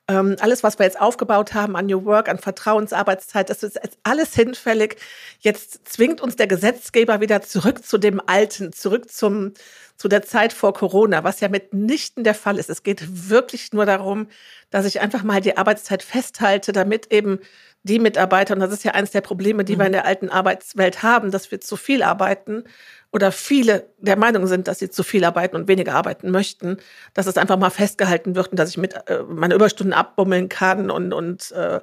[0.08, 4.00] Ähm, alles, was wir jetzt aufgebaut haben an New Work, an Vertrauensarbeitszeit, das ist jetzt
[4.04, 4.98] alles hinfällig.
[5.40, 9.54] Jetzt zwingt uns der Gesetzgeber wieder zurück zu dem Alten, zurück zum,
[9.96, 12.72] zu der Zeit vor Corona, was ja mitnichten der Fall ist.
[12.72, 14.28] Es geht wirklich nur darum,
[14.72, 17.40] dass ich einfach mal die Arbeitszeit festhalte, damit eben
[17.86, 19.80] die Mitarbeiter, und das ist ja eines der Probleme, die mhm.
[19.80, 22.63] wir in der alten Arbeitswelt haben, dass wir zu viel arbeiten
[23.12, 26.78] oder viele der Meinung sind, dass sie zu viel arbeiten und weniger arbeiten möchten,
[27.13, 30.89] dass es einfach mal festgehalten wird und dass ich mit äh, meine Überstunden abbummeln kann
[30.89, 31.80] und, und äh,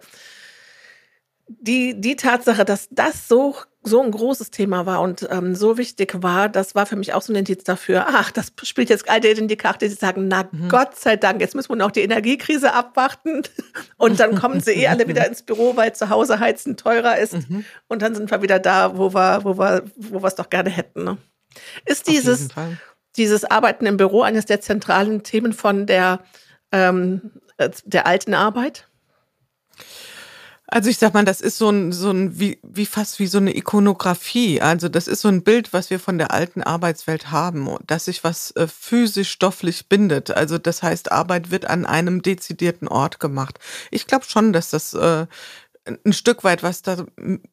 [1.60, 6.14] die, die Tatsache, dass das so, so ein großes Thema war und ähm, so wichtig
[6.22, 9.20] war, das war für mich auch so ein Indiz dafür, ach, das spielt jetzt all
[9.20, 10.68] denen in die Karte, die sagen, na mhm.
[10.68, 13.42] Gott sei Dank, jetzt müssen wir noch die Energiekrise abwarten
[13.96, 17.34] und dann kommen sie eh alle wieder ins Büro, weil zu Hause heizen teurer ist
[17.34, 17.64] mhm.
[17.88, 20.70] und dann sind wir wieder da, wo wir, wo wir, wo wir es doch gerne
[20.70, 21.04] hätten.
[21.04, 21.18] Ne?
[21.84, 22.48] Ist dieses,
[23.16, 26.20] dieses Arbeiten im Büro eines der zentralen Themen von der,
[26.70, 28.88] ähm, äh, der alten Arbeit?
[30.72, 33.36] Also ich sag mal, das ist so ein, so ein wie, wie fast wie so
[33.36, 34.62] eine Ikonografie.
[34.62, 38.24] Also das ist so ein Bild, was wir von der alten Arbeitswelt haben, dass sich
[38.24, 40.30] was äh, physisch stofflich bindet.
[40.30, 43.58] Also das heißt, Arbeit wird an einem dezidierten Ort gemacht.
[43.90, 45.26] Ich glaube schon, dass das äh,
[45.86, 47.04] ein Stück weit was da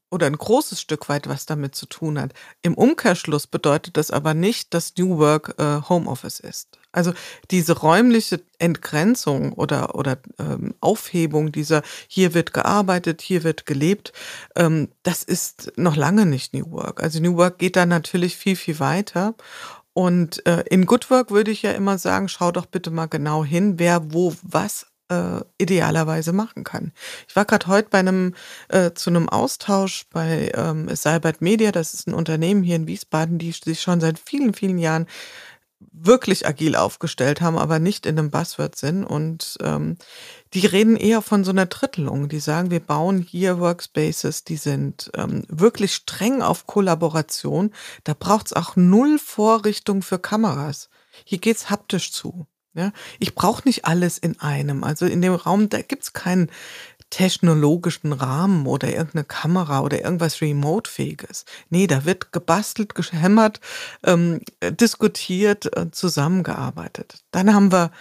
[0.09, 2.31] oder ein großes Stück weit was damit zu tun hat.
[2.61, 6.78] Im Umkehrschluss bedeutet das aber nicht, dass New Work äh, Homeoffice ist.
[6.91, 7.13] Also
[7.51, 14.11] diese räumliche Entgrenzung oder oder ähm, Aufhebung dieser hier wird gearbeitet, hier wird gelebt,
[14.55, 17.03] ähm, das ist noch lange nicht New Work.
[17.03, 19.35] Also New Work geht da natürlich viel viel weiter.
[19.93, 23.43] Und äh, in Good Work würde ich ja immer sagen, schau doch bitte mal genau
[23.43, 26.91] hin, wer wo was äh, idealerweise machen kann.
[27.27, 28.35] Ich war gerade heute bei einem
[28.69, 33.39] äh, zu einem Austausch bei ähm, Seibert Media, das ist ein Unternehmen hier in Wiesbaden,
[33.39, 35.07] die sich schon seit vielen, vielen Jahren
[35.79, 39.03] wirklich agil aufgestellt haben, aber nicht in einem Buzzword-Sinn.
[39.03, 39.97] Und ähm,
[40.53, 42.29] die reden eher von so einer Drittelung.
[42.29, 47.71] Die sagen, wir bauen hier Workspaces, die sind ähm, wirklich streng auf Kollaboration.
[48.03, 50.89] Da braucht's auch null Vorrichtung für Kameras.
[51.23, 52.47] Hier geht's haptisch zu.
[52.75, 54.83] Ja, ich brauche nicht alles in einem.
[54.83, 56.51] Also in dem Raum, da gibt's keinen
[57.09, 61.45] technologischen Rahmen oder irgendeine Kamera oder irgendwas Remote-fähiges.
[61.69, 63.59] Nee, da wird gebastelt, gehämmert,
[64.03, 67.23] ähm, diskutiert, äh, zusammengearbeitet.
[67.31, 67.91] Dann haben wir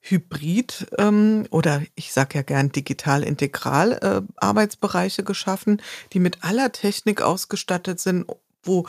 [0.00, 6.72] Hybrid ähm, oder ich sage ja gern digital integral äh, Arbeitsbereiche geschaffen, die mit aller
[6.72, 8.26] Technik ausgestattet sind,
[8.62, 8.86] wo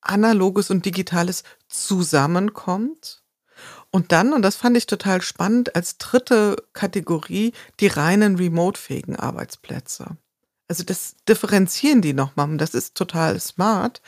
[0.00, 3.22] analoges und digitales zusammenkommt
[3.90, 10.16] und dann, und das fand ich total spannend, als dritte Kategorie die reinen remote-fähigen Arbeitsplätze.
[10.68, 14.02] Also das differenzieren die nochmal und das ist total smart.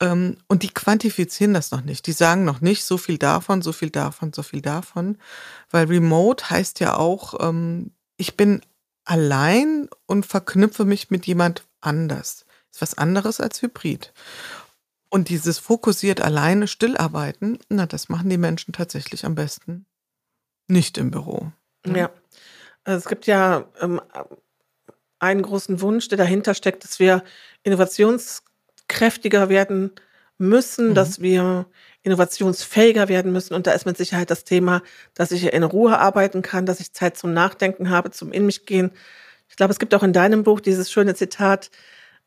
[0.00, 2.06] Ähm, und die quantifizieren das noch nicht.
[2.06, 5.18] Die sagen noch nicht so viel davon, so viel davon, so viel davon.
[5.70, 8.60] Weil remote heißt ja auch, ähm, ich bin
[9.04, 12.44] allein und verknüpfe mich mit jemand anders.
[12.70, 14.12] Ist was anderes als Hybrid.
[15.10, 19.86] Und dieses fokussiert alleine Stillarbeiten, na, das machen die Menschen tatsächlich am besten
[20.66, 21.50] nicht im Büro.
[21.86, 22.10] Ja.
[22.84, 24.00] Also es gibt ja ähm,
[25.18, 27.24] einen großen Wunsch, der dahinter steckt, dass wir
[27.62, 29.92] innovationskräftiger werden
[30.38, 30.94] müssen, mhm.
[30.94, 31.66] dass wir
[32.02, 33.54] innovationsfähiger werden müssen.
[33.54, 34.82] Und da ist mit Sicherheit das Thema,
[35.14, 38.66] dass ich in Ruhe arbeiten kann, dass ich Zeit zum Nachdenken habe, zum In mich
[38.66, 38.92] gehen.
[39.48, 41.70] Ich glaube, es gibt auch in deinem Buch dieses schöne Zitat,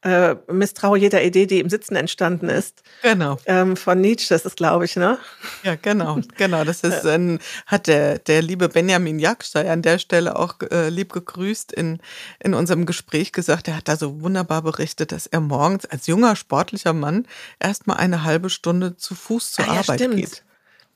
[0.03, 2.81] äh, misstraue jeder Idee, die im Sitzen entstanden ist.
[3.03, 3.37] Genau.
[3.45, 5.19] Ähm, von Nietzsche, das ist, glaube ich, ne?
[5.63, 6.63] Ja, genau, genau.
[6.63, 11.13] Das ist ein, hat der, der liebe Benjamin Jakstein an der Stelle auch äh, lieb
[11.13, 11.99] gegrüßt in,
[12.39, 13.67] in unserem Gespräch gesagt.
[13.67, 17.27] Er hat da so wunderbar berichtet, dass er morgens als junger sportlicher Mann
[17.59, 20.15] erstmal eine halbe Stunde zu Fuß zur ah, ja, Arbeit stimmt.
[20.15, 20.43] geht.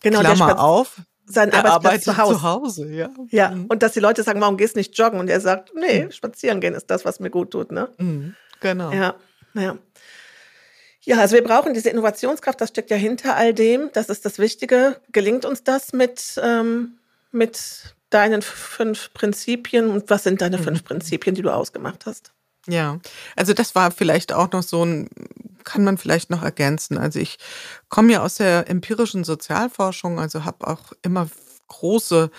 [0.01, 2.35] Genau, Klammer auf, sein Arbeitsplatz zu Hause.
[2.35, 2.93] zu Hause.
[2.93, 3.09] ja.
[3.29, 3.65] Ja, mhm.
[3.65, 5.19] und dass die Leute sagen, warum gehst du nicht joggen?
[5.19, 6.11] Und er sagt, nee, mhm.
[6.11, 7.89] spazieren gehen ist das, was mir gut tut, ne?
[7.97, 8.35] Mhm.
[8.61, 8.91] Genau.
[8.91, 9.15] Ja,
[9.53, 9.77] ja.
[11.01, 13.91] Ja, also wir brauchen diese Innovationskraft, das steckt ja hinter all dem.
[13.93, 14.99] Das ist das Wichtige.
[15.11, 16.97] Gelingt uns das mit, ähm,
[17.31, 19.91] mit deinen fünf Prinzipien?
[19.91, 20.85] Und was sind deine fünf mhm.
[20.85, 22.33] Prinzipien, die du ausgemacht hast?
[22.67, 22.99] Ja,
[23.35, 25.09] also das war vielleicht auch noch so ein,
[25.63, 26.97] kann man vielleicht noch ergänzen.
[26.97, 27.37] Also ich
[27.89, 31.29] komme ja aus der empirischen Sozialforschung, also habe auch immer
[31.67, 32.31] große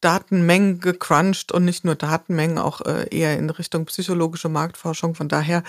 [0.00, 5.14] Datenmengen gecrunched und nicht nur Datenmengen, auch äh, eher in Richtung psychologische Marktforschung.
[5.14, 5.62] Von daher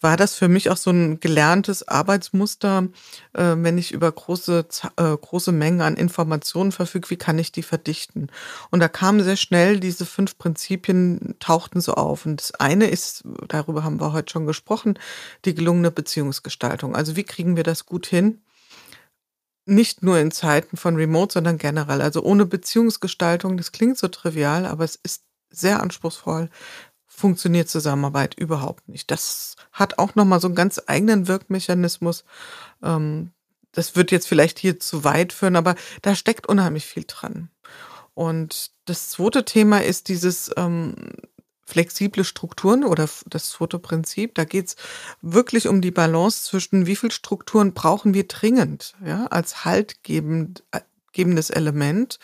[0.00, 2.88] war das für mich auch so ein gelerntes Arbeitsmuster,
[3.34, 4.66] äh, wenn ich über große,
[4.96, 8.30] äh, große Mengen an Informationen verfüge, wie kann ich die verdichten?
[8.70, 12.26] Und da kamen sehr schnell diese fünf Prinzipien, tauchten so auf.
[12.26, 14.98] Und das eine ist, darüber haben wir heute schon gesprochen,
[15.44, 16.96] die gelungene Beziehungsgestaltung.
[16.96, 18.40] Also wie kriegen wir das gut hin?
[19.66, 22.02] Nicht nur in Zeiten von Remote, sondern generell.
[22.02, 26.50] Also ohne Beziehungsgestaltung, das klingt so trivial, aber es ist sehr anspruchsvoll,
[27.06, 29.10] funktioniert Zusammenarbeit überhaupt nicht.
[29.10, 32.24] Das hat auch nochmal so einen ganz eigenen Wirkmechanismus.
[32.82, 33.30] Ähm,
[33.72, 37.50] das wird jetzt vielleicht hier zu weit führen, aber da steckt unheimlich viel dran.
[38.14, 40.94] Und das zweite Thema ist dieses ähm,
[41.64, 44.34] flexible Strukturen oder das Fotoprinzip.
[44.34, 44.76] Da geht es
[45.22, 51.54] wirklich um die Balance zwischen, wie viel Strukturen brauchen wir dringend, ja, als haltgebendes äh,
[51.54, 52.18] Element,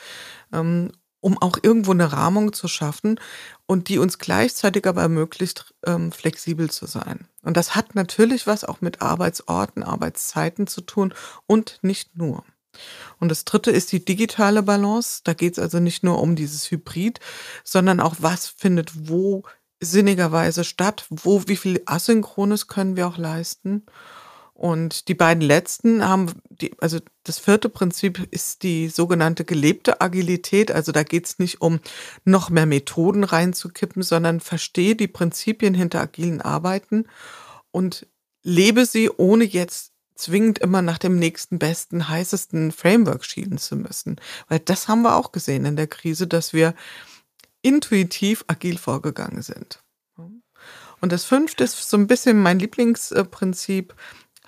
[0.52, 3.20] ähm, um auch irgendwo eine Rahmung zu schaffen
[3.66, 7.28] und die uns gleichzeitig aber ermöglicht, ähm, flexibel zu sein.
[7.42, 11.14] Und das hat natürlich was auch mit Arbeitsorten, Arbeitszeiten zu tun
[11.46, 12.44] und nicht nur.
[13.18, 15.20] Und das dritte ist die digitale Balance.
[15.24, 17.20] Da geht es also nicht nur um dieses Hybrid,
[17.64, 19.44] sondern auch, was findet wo
[19.80, 23.86] sinnigerweise statt, wo, wie viel Asynchrones können wir auch leisten.
[24.52, 30.70] Und die beiden letzten haben, die, also das vierte Prinzip ist die sogenannte gelebte Agilität.
[30.70, 31.80] Also da geht es nicht um
[32.26, 37.06] noch mehr Methoden reinzukippen, sondern verstehe die Prinzipien hinter agilen Arbeiten
[37.70, 38.06] und
[38.42, 39.89] lebe sie, ohne jetzt
[40.20, 44.16] zwingend immer nach dem nächsten besten, heißesten Framework schielen zu müssen.
[44.48, 46.74] Weil das haben wir auch gesehen in der Krise, dass wir
[47.62, 49.82] intuitiv agil vorgegangen sind.
[51.00, 53.94] Und das fünfte ist so ein bisschen mein Lieblingsprinzip,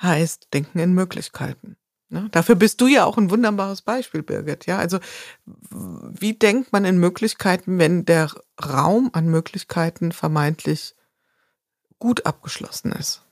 [0.00, 1.76] heißt Denken in Möglichkeiten.
[2.12, 2.28] Ne?
[2.30, 4.66] Dafür bist du ja auch ein wunderbares Beispiel, Birgit.
[4.66, 4.98] Ja, also
[5.70, 8.30] wie denkt man in Möglichkeiten, wenn der
[8.62, 10.94] Raum an Möglichkeiten vermeintlich
[11.98, 13.22] gut abgeschlossen ist?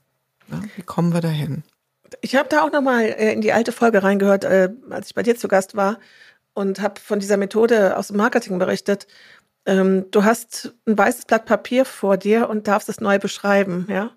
[0.49, 1.63] Ja, wie kommen wir dahin?
[2.21, 5.15] Ich habe da auch noch mal äh, in die alte Folge reingehört, äh, als ich
[5.15, 5.99] bei dir zu Gast war
[6.55, 9.07] und habe von dieser Methode aus dem Marketing berichtet.
[9.67, 14.11] Ähm, du hast ein weißes Blatt Papier vor dir und darfst es neu beschreiben, ja.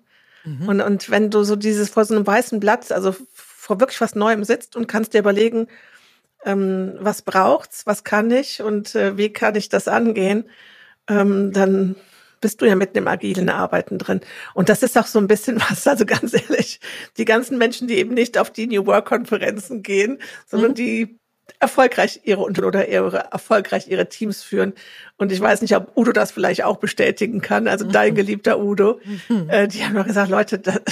[0.44, 0.68] Mhm.
[0.68, 4.14] Und, und wenn du so dieses vor so einem weißen Blatt, also vor wirklich was
[4.14, 5.68] Neuem sitzt und kannst dir überlegen,
[6.44, 10.44] ähm, was braucht's, was kann ich und äh, wie kann ich das angehen,
[11.08, 11.96] ähm, dann
[12.44, 14.20] bist du ja mitten im agilen Arbeiten drin.
[14.52, 16.78] Und das ist auch so ein bisschen was, also ganz ehrlich,
[17.16, 20.74] die ganzen Menschen, die eben nicht auf die New Work Konferenzen gehen, sondern mhm.
[20.74, 21.18] die
[21.58, 24.74] erfolgreich ihre oder ihre erfolgreich ihre Teams führen.
[25.16, 27.66] Und ich weiß nicht, ob Udo das vielleicht auch bestätigen kann.
[27.66, 28.16] Also dein mhm.
[28.16, 29.48] geliebter Udo, mhm.
[29.48, 30.82] äh, die haben doch gesagt, Leute, das,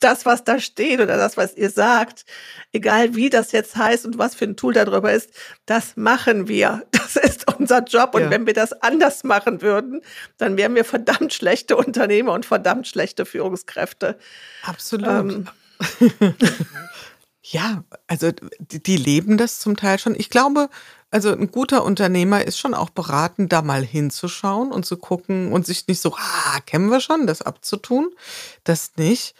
[0.00, 2.24] das, was da steht oder das, was ihr sagt,
[2.72, 5.30] egal wie das jetzt heißt und was für ein Tool darüber ist,
[5.66, 6.86] das machen wir.
[7.12, 8.14] Das ist unser Job.
[8.14, 8.30] Und ja.
[8.30, 10.00] wenn wir das anders machen würden,
[10.38, 14.18] dann wären wir verdammt schlechte Unternehmer und verdammt schlechte Führungskräfte.
[14.62, 15.06] Absolut.
[15.06, 15.48] Ähm,
[17.42, 20.14] Ja, also die, die leben das zum Teil schon.
[20.14, 20.68] Ich glaube,
[21.10, 25.66] also ein guter Unternehmer ist schon auch beraten, da mal hinzuschauen und zu gucken und
[25.66, 28.10] sich nicht so, ah, kennen wir schon, das abzutun.
[28.62, 29.34] Das nicht.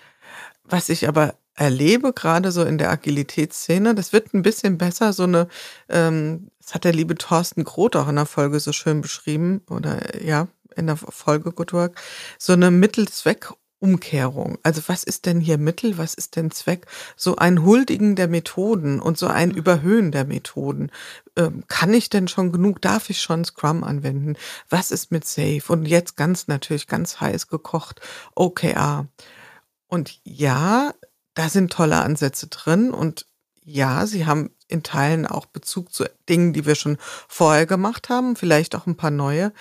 [0.73, 5.25] Was ich aber erlebe, gerade so in der Agilitätsszene, das wird ein bisschen besser, so
[5.25, 5.47] eine,
[5.91, 10.25] ähm, das hat der liebe Thorsten Groth auch in der Folge so schön beschrieben, oder
[10.25, 12.01] ja, in der Folge Good Work,
[12.39, 14.57] so eine Mittelzweck Umkehrung.
[14.63, 16.87] Also was ist denn hier Mittel, was ist denn Zweck?
[17.17, 20.91] So ein Huldigen der Methoden und so ein Überhöhen der Methoden.
[21.37, 22.81] Ähm, kann ich denn schon genug?
[22.81, 24.37] Darf ich schon Scrum anwenden?
[24.71, 25.65] Was ist mit Safe?
[25.69, 28.01] Und jetzt ganz natürlich ganz heiß gekocht
[28.37, 29.09] OKR.
[29.93, 30.95] Und ja,
[31.35, 33.27] da sind tolle Ansätze drin und
[33.63, 36.97] ja, sie haben in Teilen auch Bezug zu Dingen, die wir schon
[37.29, 39.53] vorher gemacht haben, vielleicht auch ein paar neue.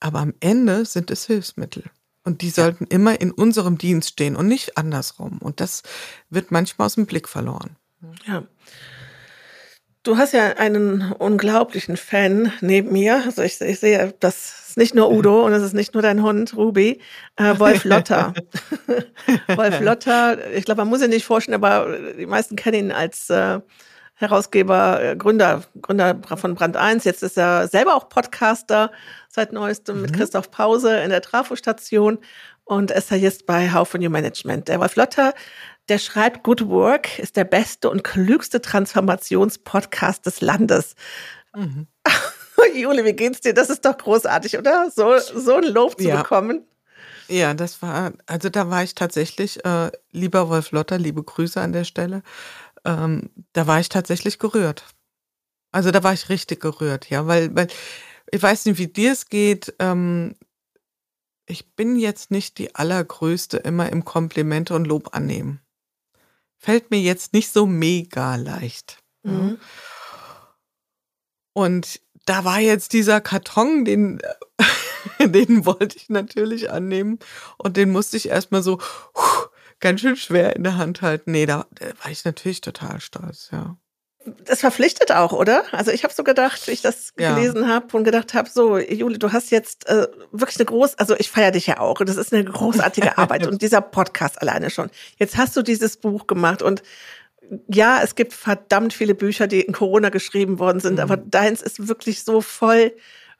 [0.00, 1.84] Aber am Ende sind es Hilfsmittel.
[2.22, 2.92] Und die sollten ja.
[2.92, 5.36] immer in unserem Dienst stehen und nicht andersrum.
[5.36, 5.82] Und das
[6.30, 7.76] wird manchmal aus dem Blick verloren.
[8.26, 8.44] Ja.
[10.04, 13.22] Du hast ja einen unglaublichen Fan neben mir.
[13.24, 16.22] Also ich, ich sehe, das ist nicht nur Udo und es ist nicht nur dein
[16.22, 17.00] Hund, Ruby.
[17.36, 18.34] Äh, Wolf Lotter.
[19.56, 23.30] Wolf Lotter, ich glaube, man muss ihn nicht forschen, aber die meisten kennen ihn als
[23.30, 23.60] äh,
[24.16, 27.04] Herausgeber, äh, Gründer, Gründer von Brand 1.
[27.04, 28.92] Jetzt ist er selber auch Podcaster
[29.30, 30.02] seit neuestem mhm.
[30.02, 32.18] mit Christoph Pause in der Trafostation
[32.64, 34.68] und Essayist bei How for New Management.
[34.68, 35.32] Der Wolf Lotter,
[35.88, 40.94] der schreibt Good Work, ist der beste und klügste Transformationspodcast des Landes.
[41.54, 41.86] Mhm.
[42.74, 43.54] Jule, wie geht's dir?
[43.54, 44.90] Das ist doch großartig, oder?
[44.90, 46.22] So, so ein Lob zu ja.
[46.22, 46.66] bekommen.
[47.28, 51.72] Ja, das war, also da war ich tatsächlich, äh, lieber Wolf Lotter, liebe Grüße an
[51.72, 52.22] der Stelle
[52.84, 54.84] ähm, da war ich tatsächlich gerührt.
[55.72, 57.68] Also da war ich richtig gerührt, ja, weil, weil
[58.30, 59.74] ich weiß nicht, wie dir es geht.
[59.78, 60.36] Ähm,
[61.46, 65.60] ich bin jetzt nicht die allergrößte immer im Komplimente und Lob annehmen.
[66.64, 69.02] Fällt mir jetzt nicht so mega leicht.
[69.22, 69.58] Mhm.
[71.52, 74.22] Und da war jetzt dieser Karton, den,
[75.20, 77.18] den wollte ich natürlich annehmen.
[77.58, 78.80] Und den musste ich erstmal so
[79.80, 81.32] ganz schön schwer in der Hand halten.
[81.32, 83.76] Nee, da, da war ich natürlich total stolz, ja
[84.44, 85.64] das verpflichtet auch, oder?
[85.72, 87.34] Also ich habe so gedacht, wie ich das ja.
[87.34, 91.14] gelesen habe und gedacht habe, so Juli, du hast jetzt äh, wirklich eine groß, also
[91.16, 92.00] ich feiere dich ja auch.
[92.04, 94.90] Das ist eine großartige Arbeit und dieser Podcast alleine schon.
[95.18, 96.82] Jetzt hast du dieses Buch gemacht und
[97.68, 101.00] ja, es gibt verdammt viele Bücher, die in Corona geschrieben worden sind, mhm.
[101.00, 102.92] aber deins ist wirklich so voll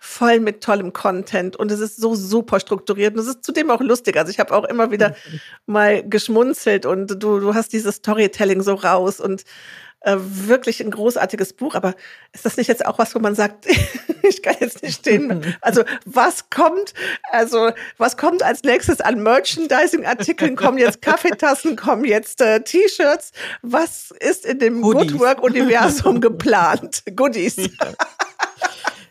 [0.05, 3.81] voll mit tollem Content und es ist so super strukturiert und es ist zudem auch
[3.81, 4.19] lustig.
[4.19, 5.17] Also ich habe auch immer wieder
[5.65, 9.45] mal geschmunzelt und du, du hast dieses Storytelling so raus und
[10.05, 11.75] äh, wirklich ein großartiges Buch.
[11.75, 11.95] Aber
[12.33, 13.67] ist das nicht jetzt auch was, wo man sagt,
[14.23, 15.57] ich kann jetzt nicht stehen?
[15.61, 16.95] Also was kommt?
[17.31, 20.57] Also was kommt als nächstes an Merchandising-Artikeln?
[20.57, 21.77] Kommen jetzt Kaffeetassen?
[21.77, 23.33] Kommen jetzt äh, T-Shirts?
[23.63, 27.03] Was ist in dem Good Work-Universum geplant?
[27.17, 27.57] Goodies.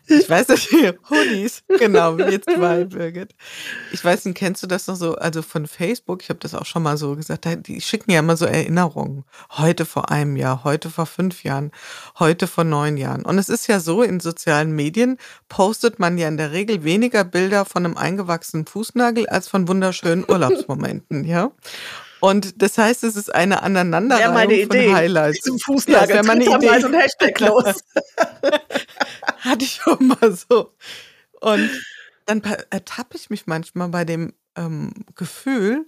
[0.06, 0.70] Ich weiß nicht,
[1.10, 3.34] Hoodies, genau, wir zwei, Birgit.
[3.92, 6.66] Ich weiß nicht, kennst du das noch so, also von Facebook, ich habe das auch
[6.66, 9.24] schon mal so gesagt, die schicken ja immer so Erinnerungen.
[9.52, 11.72] Heute vor einem Jahr, heute vor fünf Jahren,
[12.18, 13.24] heute vor neun Jahren.
[13.24, 15.16] Und es ist ja so, in sozialen Medien
[15.48, 20.24] postet man ja in der Regel weniger Bilder von einem eingewachsenen Fußnagel als von wunderschönen
[20.28, 21.50] Urlaubsmomenten, ja.
[22.24, 24.86] Und das heißt, es ist eine Aneinanderreihung meine Idee.
[24.86, 25.40] von Highlights.
[25.42, 26.08] Zum Fußnagel.
[26.08, 26.66] Ja, das meine Idee.
[26.70, 27.84] Mal so ein Hashtag los.
[29.40, 30.72] Hatte ich schon mal so.
[31.42, 31.68] Und
[32.24, 35.86] dann ertappe ich mich manchmal bei dem ähm, Gefühl,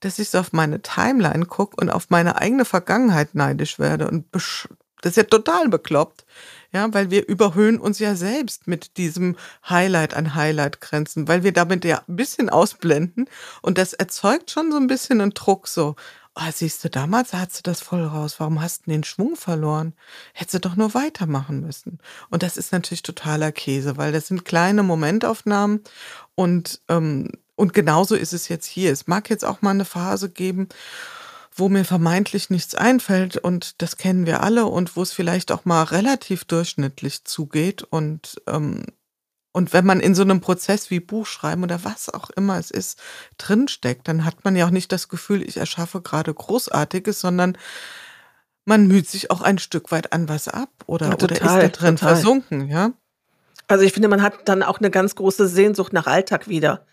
[0.00, 4.08] dass ich so auf meine Timeline gucke und auf meine eigene Vergangenheit neidisch werde.
[4.08, 6.26] Und das ist ja total bekloppt.
[6.76, 9.36] Ja, weil wir überhöhen uns ja selbst mit diesem
[9.66, 13.30] Highlight an Highlight-Grenzen, weil wir damit ja ein bisschen ausblenden.
[13.62, 15.96] Und das erzeugt schon so ein bisschen einen Druck so.
[16.34, 18.34] Oh, siehst du, damals hast du das voll raus.
[18.40, 19.94] Warum hast du den Schwung verloren?
[20.34, 21.98] Hättest du doch nur weitermachen müssen.
[22.28, 25.80] Und das ist natürlich totaler Käse, weil das sind kleine Momentaufnahmen
[26.34, 28.92] und, ähm, und genauso ist es jetzt hier.
[28.92, 30.68] Es mag jetzt auch mal eine Phase geben,
[31.56, 35.64] wo mir vermeintlich nichts einfällt und das kennen wir alle und wo es vielleicht auch
[35.64, 38.84] mal relativ durchschnittlich zugeht und ähm,
[39.52, 43.00] und wenn man in so einem Prozess wie Buchschreiben oder was auch immer es ist,
[43.38, 47.56] drinsteckt, dann hat man ja auch nicht das Gefühl, ich erschaffe gerade Großartiges, sondern
[48.66, 51.62] man müht sich auch ein Stück weit an was ab oder, ja, total, oder ist
[51.62, 52.16] da drin total.
[52.16, 52.92] versunken, ja.
[53.66, 56.84] Also ich finde, man hat dann auch eine ganz große Sehnsucht nach Alltag wieder.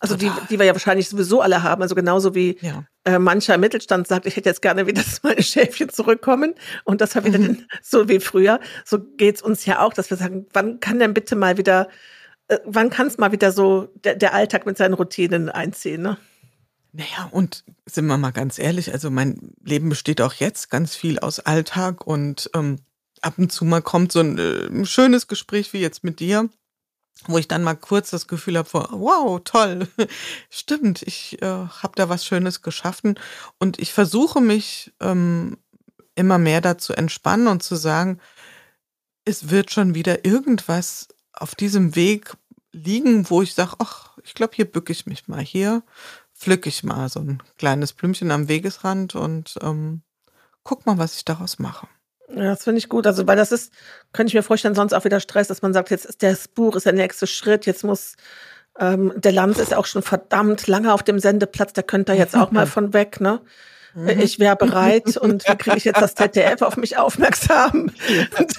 [0.00, 1.82] Also die, die wir ja wahrscheinlich sowieso alle haben.
[1.82, 2.84] Also genauso wie ja.
[3.04, 7.14] äh, mancher Mittelstand sagt, ich hätte jetzt gerne wieder, dass meine Schäfchen zurückkommen und das
[7.14, 8.60] war wieder den, so wie früher.
[8.84, 11.88] So geht's uns ja auch, dass wir sagen, wann kann denn bitte mal wieder,
[12.48, 16.16] äh, wann kann es mal wieder so der, der Alltag mit seinen Routinen einziehen, ne?
[16.92, 21.18] Naja, und sind wir mal ganz ehrlich, also mein Leben besteht auch jetzt ganz viel
[21.18, 22.78] aus Alltag und ähm,
[23.20, 26.48] ab und zu mal kommt so ein, äh, ein schönes Gespräch wie jetzt mit dir
[27.26, 29.88] wo ich dann mal kurz das Gefühl habe, wow, toll,
[30.50, 33.18] stimmt, ich äh, habe da was Schönes geschaffen.
[33.58, 35.58] Und ich versuche mich ähm,
[36.14, 38.20] immer mehr dazu entspannen und zu sagen,
[39.24, 42.36] es wird schon wieder irgendwas auf diesem Weg
[42.72, 45.82] liegen, wo ich sage, ach, ich glaube, hier bücke ich mich mal, hier
[46.34, 50.02] pflücke ich mal so ein kleines Blümchen am Wegesrand und ähm,
[50.62, 51.88] guck mal, was ich daraus mache.
[52.34, 53.06] Ja, das finde ich gut.
[53.06, 53.72] Also, weil das ist,
[54.12, 56.76] könnte ich mir vorstellen, sonst auch wieder Stress, dass man sagt, jetzt ist das Buch,
[56.76, 58.16] ist der nächste Schritt, jetzt muss,
[58.78, 62.36] ähm, der Lanz ist auch schon verdammt lange auf dem Sendeplatz, der könnte da jetzt
[62.36, 63.40] auch mal von weg, ne?
[63.94, 64.08] Mhm.
[64.20, 67.90] Ich wäre bereit und wie kriege ich jetzt das ZDF auf mich aufmerksam?
[68.38, 68.52] Und,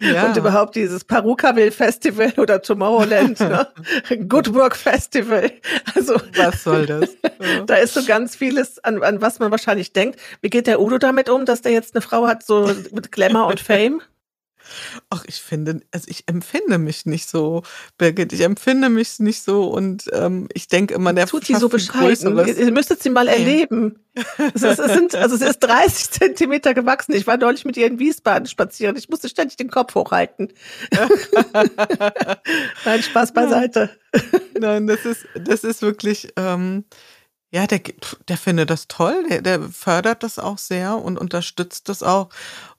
[0.00, 0.26] ja.
[0.26, 3.68] und überhaupt dieses Parukaville Festival oder Tomorrowland, ne?
[4.28, 5.50] Good Work Festival.
[5.94, 7.10] Also was soll das?
[7.22, 7.64] Ja.
[7.66, 10.18] Da ist so ganz vieles, an, an was man wahrscheinlich denkt.
[10.40, 13.46] Wie geht der Udo damit um, dass der jetzt eine Frau hat, so mit Glamour
[13.46, 14.02] und Fame?
[15.10, 17.62] Ach, ich finde, also ich empfinde mich nicht so,
[17.98, 18.32] Birgit.
[18.32, 22.38] Ich empfinde mich nicht so und ähm, ich denke immer, der tut sie so bescheiden.
[22.46, 23.32] Ihr müsstet sie mal ja.
[23.32, 23.98] erleben.
[24.54, 27.14] Ist, es, sind, also es ist 30 Zentimeter gewachsen.
[27.14, 28.96] Ich war neulich mit ihr in Wiesbaden spazieren.
[28.96, 30.52] Ich musste ständig den Kopf hochhalten.
[32.84, 33.90] Nein, Spaß beiseite.
[34.58, 36.32] Nein, das ist, das ist wirklich.
[36.36, 36.84] Ähm,
[37.54, 37.80] ja, der,
[38.28, 42.30] der findet das toll, der, der fördert das auch sehr und unterstützt das auch.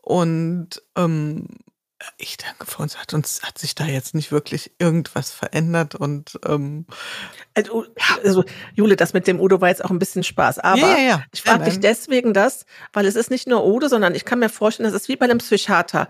[0.02, 1.48] Und ähm,
[2.18, 6.40] ich denke, für uns hat uns hat sich da jetzt nicht wirklich irgendwas verändert und
[6.46, 6.86] ähm,
[7.54, 7.86] also,
[8.24, 8.44] also
[8.76, 11.42] Jule, das mit dem Udo war jetzt auch ein bisschen Spaß, aber ja, ja, ich
[11.42, 14.92] frage dich deswegen das, weil es ist nicht nur Udo, sondern ich kann mir vorstellen,
[14.92, 16.08] das ist wie bei einem Psychiater.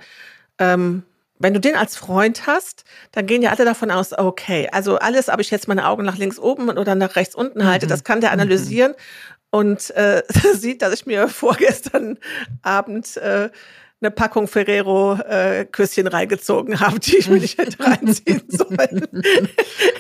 [0.60, 1.04] Ähm,
[1.40, 5.30] wenn du den als Freund hast, dann gehen ja alle davon aus, okay, also alles,
[5.30, 7.90] ob ich jetzt meine Augen nach links oben oder nach rechts unten halte, mhm.
[7.90, 8.42] das kann der mhm.
[8.42, 9.60] analysieren mhm.
[9.60, 10.24] und äh,
[10.54, 12.18] sieht, dass ich mir vorgestern
[12.62, 13.50] Abend äh,
[14.04, 19.08] eine Packung Ferrero äh, Küsschen reingezogen habe, die ich mir nicht hätte reinziehen sollen.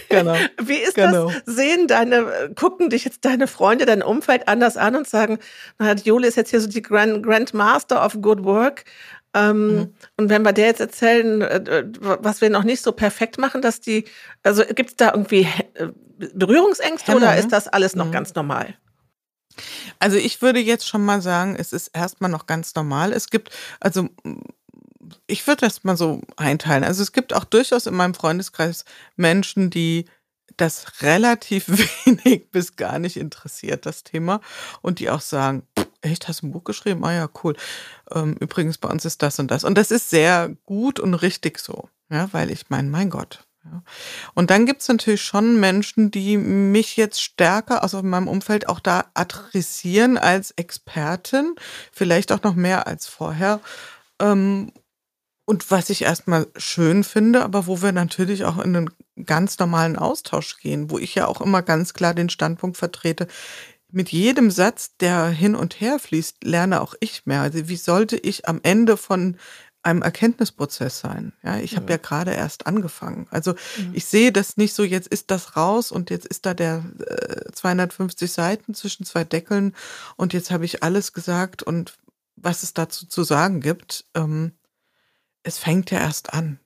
[0.10, 0.36] genau.
[0.62, 1.30] Wie ist genau.
[1.30, 1.56] das?
[1.56, 5.39] Sehen deine, gucken dich jetzt deine Freunde, dein Umfeld anders an und sagen,
[5.80, 8.86] na, Jule ist jetzt hier so die Grand, Grand Master of Good Work.
[9.34, 9.93] Ähm, mhm.
[10.18, 13.80] Und wenn wir der jetzt erzählen, äh, was wir noch nicht so perfekt machen, dass
[13.82, 14.06] die,
[14.43, 15.88] also gibt es da irgendwie äh,
[16.34, 18.12] Berührungsängste oder ist das alles noch mhm.
[18.12, 18.76] ganz normal?
[19.99, 23.14] Also ich würde jetzt schon mal sagen, es ist erstmal noch ganz normal.
[23.14, 24.10] Es gibt, also
[25.28, 26.84] ich würde das mal so einteilen.
[26.84, 28.86] Also es gibt auch durchaus in meinem Freundeskreis
[29.16, 30.06] Menschen, die
[30.58, 31.68] das relativ
[32.06, 34.41] wenig bis gar nicht interessiert, das Thema.
[34.82, 35.68] Und die auch sagen,
[36.01, 37.04] echt, hast du ein Buch geschrieben?
[37.04, 37.56] Ah ja, cool.
[38.12, 39.64] Ähm, übrigens, bei uns ist das und das.
[39.64, 41.89] Und das ist sehr gut und richtig so.
[42.10, 43.43] Ja, weil ich meine, mein Gott.
[44.34, 48.68] Und dann gibt es natürlich schon Menschen, die mich jetzt stärker, also in meinem Umfeld,
[48.68, 51.55] auch da adressieren als Expertin,
[51.91, 53.61] vielleicht auch noch mehr als vorher.
[54.20, 54.72] Ähm,
[55.45, 58.89] und was ich erstmal schön finde, aber wo wir natürlich auch in einen
[59.26, 63.28] ganz normalen Austausch gehen, wo ich ja auch immer ganz klar den Standpunkt vertrete,
[63.91, 67.41] mit jedem Satz, der hin und her fließt, lerne auch ich mehr.
[67.41, 69.38] Also wie sollte ich am Ende von
[69.84, 71.34] einem Erkenntnisprozess sein.
[71.44, 73.28] Ja, ich habe ja gerade erst angefangen.
[73.30, 73.92] Also mhm.
[73.94, 77.52] ich sehe das nicht so, jetzt ist das raus und jetzt ist da der äh,
[77.52, 79.76] 250 Seiten zwischen zwei Deckeln
[80.16, 81.98] und jetzt habe ich alles gesagt und
[82.36, 84.06] was es dazu zu sagen gibt.
[84.16, 84.54] Ähm,
[85.44, 86.60] es fängt ja erst an.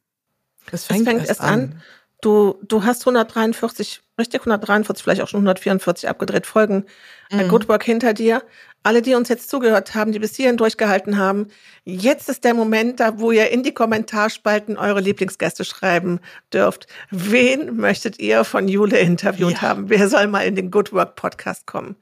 [0.72, 1.59] Es fängt, es fängt erst, erst an.
[1.59, 1.84] an.
[2.22, 6.86] Du, du hast 143, richtig 143, vielleicht auch schon 144 abgedreht Folgen
[7.32, 7.47] mhm.
[7.47, 8.41] Good Work hinter dir
[8.88, 11.47] alle, die uns jetzt zugehört haben, die bis hierhin durchgehalten haben,
[11.84, 16.22] jetzt ist der Moment da, wo ihr in die Kommentarspalten eure Lieblingsgäste schreiben
[16.53, 16.88] dürft.
[17.11, 19.61] Wen möchtet ihr von Jule interviewt ja.
[19.61, 19.89] haben?
[19.89, 21.97] Wer soll mal in den Good Work Podcast kommen?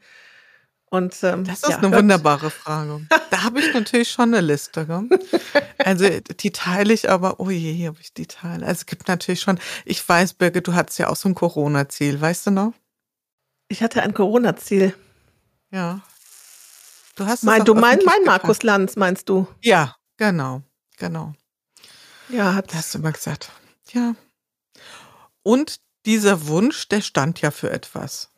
[0.95, 3.05] Und, ähm, das ist ja, eine wunderbare Frage.
[3.29, 4.85] Da habe ich natürlich schon eine Liste.
[4.85, 5.09] Gell?
[5.77, 8.65] Also die teile ich aber, oh je, hier habe ich die teile.
[8.65, 12.19] Also es gibt natürlich schon, ich weiß, Birgit, du hattest ja auch so ein Corona-Ziel,
[12.19, 12.73] weißt du noch?
[13.67, 14.93] Ich hatte ein Corona-Ziel.
[15.71, 16.01] Ja,
[17.15, 19.47] Du hast mein, du mein, mein Markus Lanz, meinst du?
[19.61, 20.61] Ja, genau,
[20.97, 21.33] genau.
[22.27, 23.51] Ja, hat hast du mal gesagt.
[23.93, 24.15] Ja.
[25.41, 28.31] Und dieser Wunsch, der stand ja für etwas.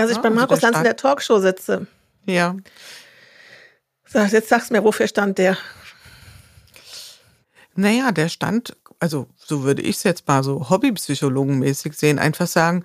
[0.00, 1.86] Dass ich ja, bei Markus Lanz in der Talkshow sitze.
[2.26, 2.56] Ja.
[4.12, 5.56] Jetzt sagst du mir, wofür stand der?
[7.74, 12.84] Naja, der stand, also so würde ich es jetzt mal so hobbypsychologenmäßig sehen, einfach sagen,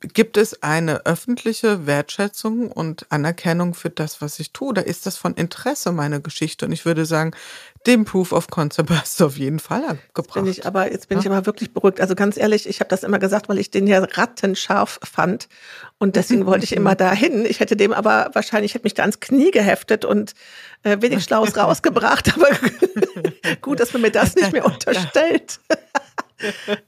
[0.00, 4.68] Gibt es eine öffentliche Wertschätzung und Anerkennung für das, was ich tue?
[4.68, 6.66] Oder ist das von Interesse meine Geschichte?
[6.66, 7.32] Und ich würde sagen,
[7.86, 10.34] den Proof of Concept hast du auf jeden Fall gebracht.
[10.34, 11.22] Bin ich aber, jetzt bin ja?
[11.22, 12.00] ich aber wirklich beruhigt.
[12.00, 15.48] Also ganz ehrlich, ich habe das immer gesagt, weil ich den ja rattenscharf fand.
[15.98, 17.44] Und deswegen wollte ich immer dahin.
[17.44, 20.34] Ich hätte dem aber wahrscheinlich, hätte mich da ans Knie geheftet und
[20.82, 22.34] äh, wenig Schlaues rausgebracht.
[22.34, 22.48] Aber
[23.60, 25.60] gut, dass man mir das nicht mehr unterstellt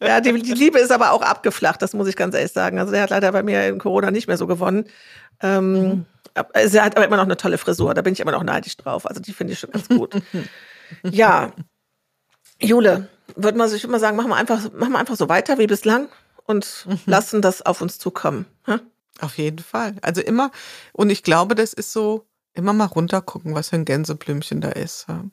[0.03, 2.79] ja, die, die, Liebe ist aber auch abgeflacht, das muss ich ganz ehrlich sagen.
[2.79, 4.87] Also der hat leider bei mir in Corona nicht mehr so gewonnen.
[5.41, 6.07] Ähm, mhm.
[6.35, 9.07] Er hat aber immer noch eine tolle Frisur, da bin ich immer noch neidisch drauf.
[9.07, 10.15] Also die finde ich schon ganz gut.
[11.03, 11.53] Ja,
[12.61, 15.67] Jule, würde man sich immer sagen, machen wir einfach, machen wir einfach so weiter wie
[15.67, 16.09] bislang
[16.45, 17.01] und mhm.
[17.07, 18.47] lassen das auf uns zukommen.
[18.67, 18.81] Ha?
[19.21, 19.97] Auf jeden Fall.
[20.03, 20.51] Also immer,
[20.93, 25.07] und ich glaube, das ist so, immer mal runtergucken, was für ein Gänseblümchen da ist.
[25.09, 25.25] Ja?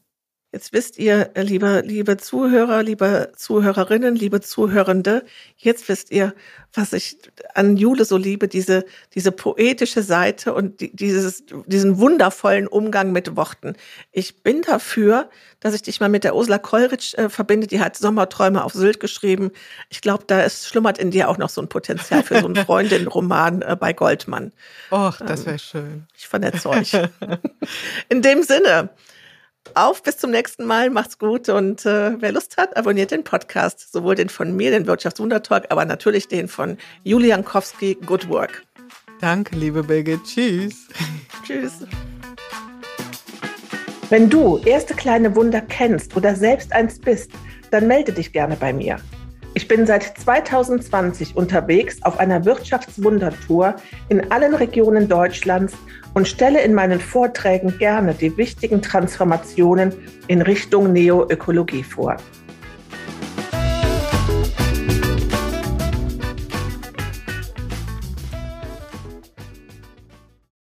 [0.53, 5.25] Jetzt wisst ihr, liebe, liebe Zuhörer, liebe Zuhörerinnen, liebe Zuhörende,
[5.57, 6.35] jetzt wisst ihr,
[6.71, 7.17] was ich
[7.55, 8.85] an Jule so liebe, diese,
[9.15, 13.73] diese poetische Seite und die, dieses, diesen wundervollen Umgang mit Worten.
[14.11, 15.27] Ich bin dafür,
[15.59, 18.99] dass ich dich mal mit der Ursula Kollrich äh, verbinde, die hat Sommerträume auf Sylt
[18.99, 19.49] geschrieben.
[19.89, 22.55] Ich glaube, da ist, schlummert in dir auch noch so ein Potenzial für so einen
[22.67, 24.51] Freundin-Roman äh, bei Goldmann.
[24.91, 26.07] Och, das wäre ähm, schön.
[26.15, 26.93] Ich vernetze euch.
[28.09, 28.91] in dem Sinne,
[29.73, 30.89] auf, bis zum nächsten Mal.
[30.89, 33.91] Macht's gut und äh, wer Lust hat, abonniert den Podcast.
[33.91, 38.63] Sowohl den von mir, den Wirtschaftswundertalk, aber natürlich den von Julian Kowski, Good Work.
[39.19, 40.23] Danke, liebe Birgit.
[40.23, 40.87] Tschüss.
[41.45, 41.85] Tschüss.
[44.09, 47.31] Wenn du erste kleine Wunder kennst oder selbst eins bist,
[47.71, 48.99] dann melde dich gerne bei mir.
[49.55, 53.75] Ich bin seit 2020 unterwegs auf einer Wirtschaftswundertour
[54.09, 55.75] in allen Regionen Deutschlands
[56.15, 59.93] und stelle in meinen Vorträgen gerne die wichtigen Transformationen
[60.27, 62.17] in Richtung Neoökologie vor.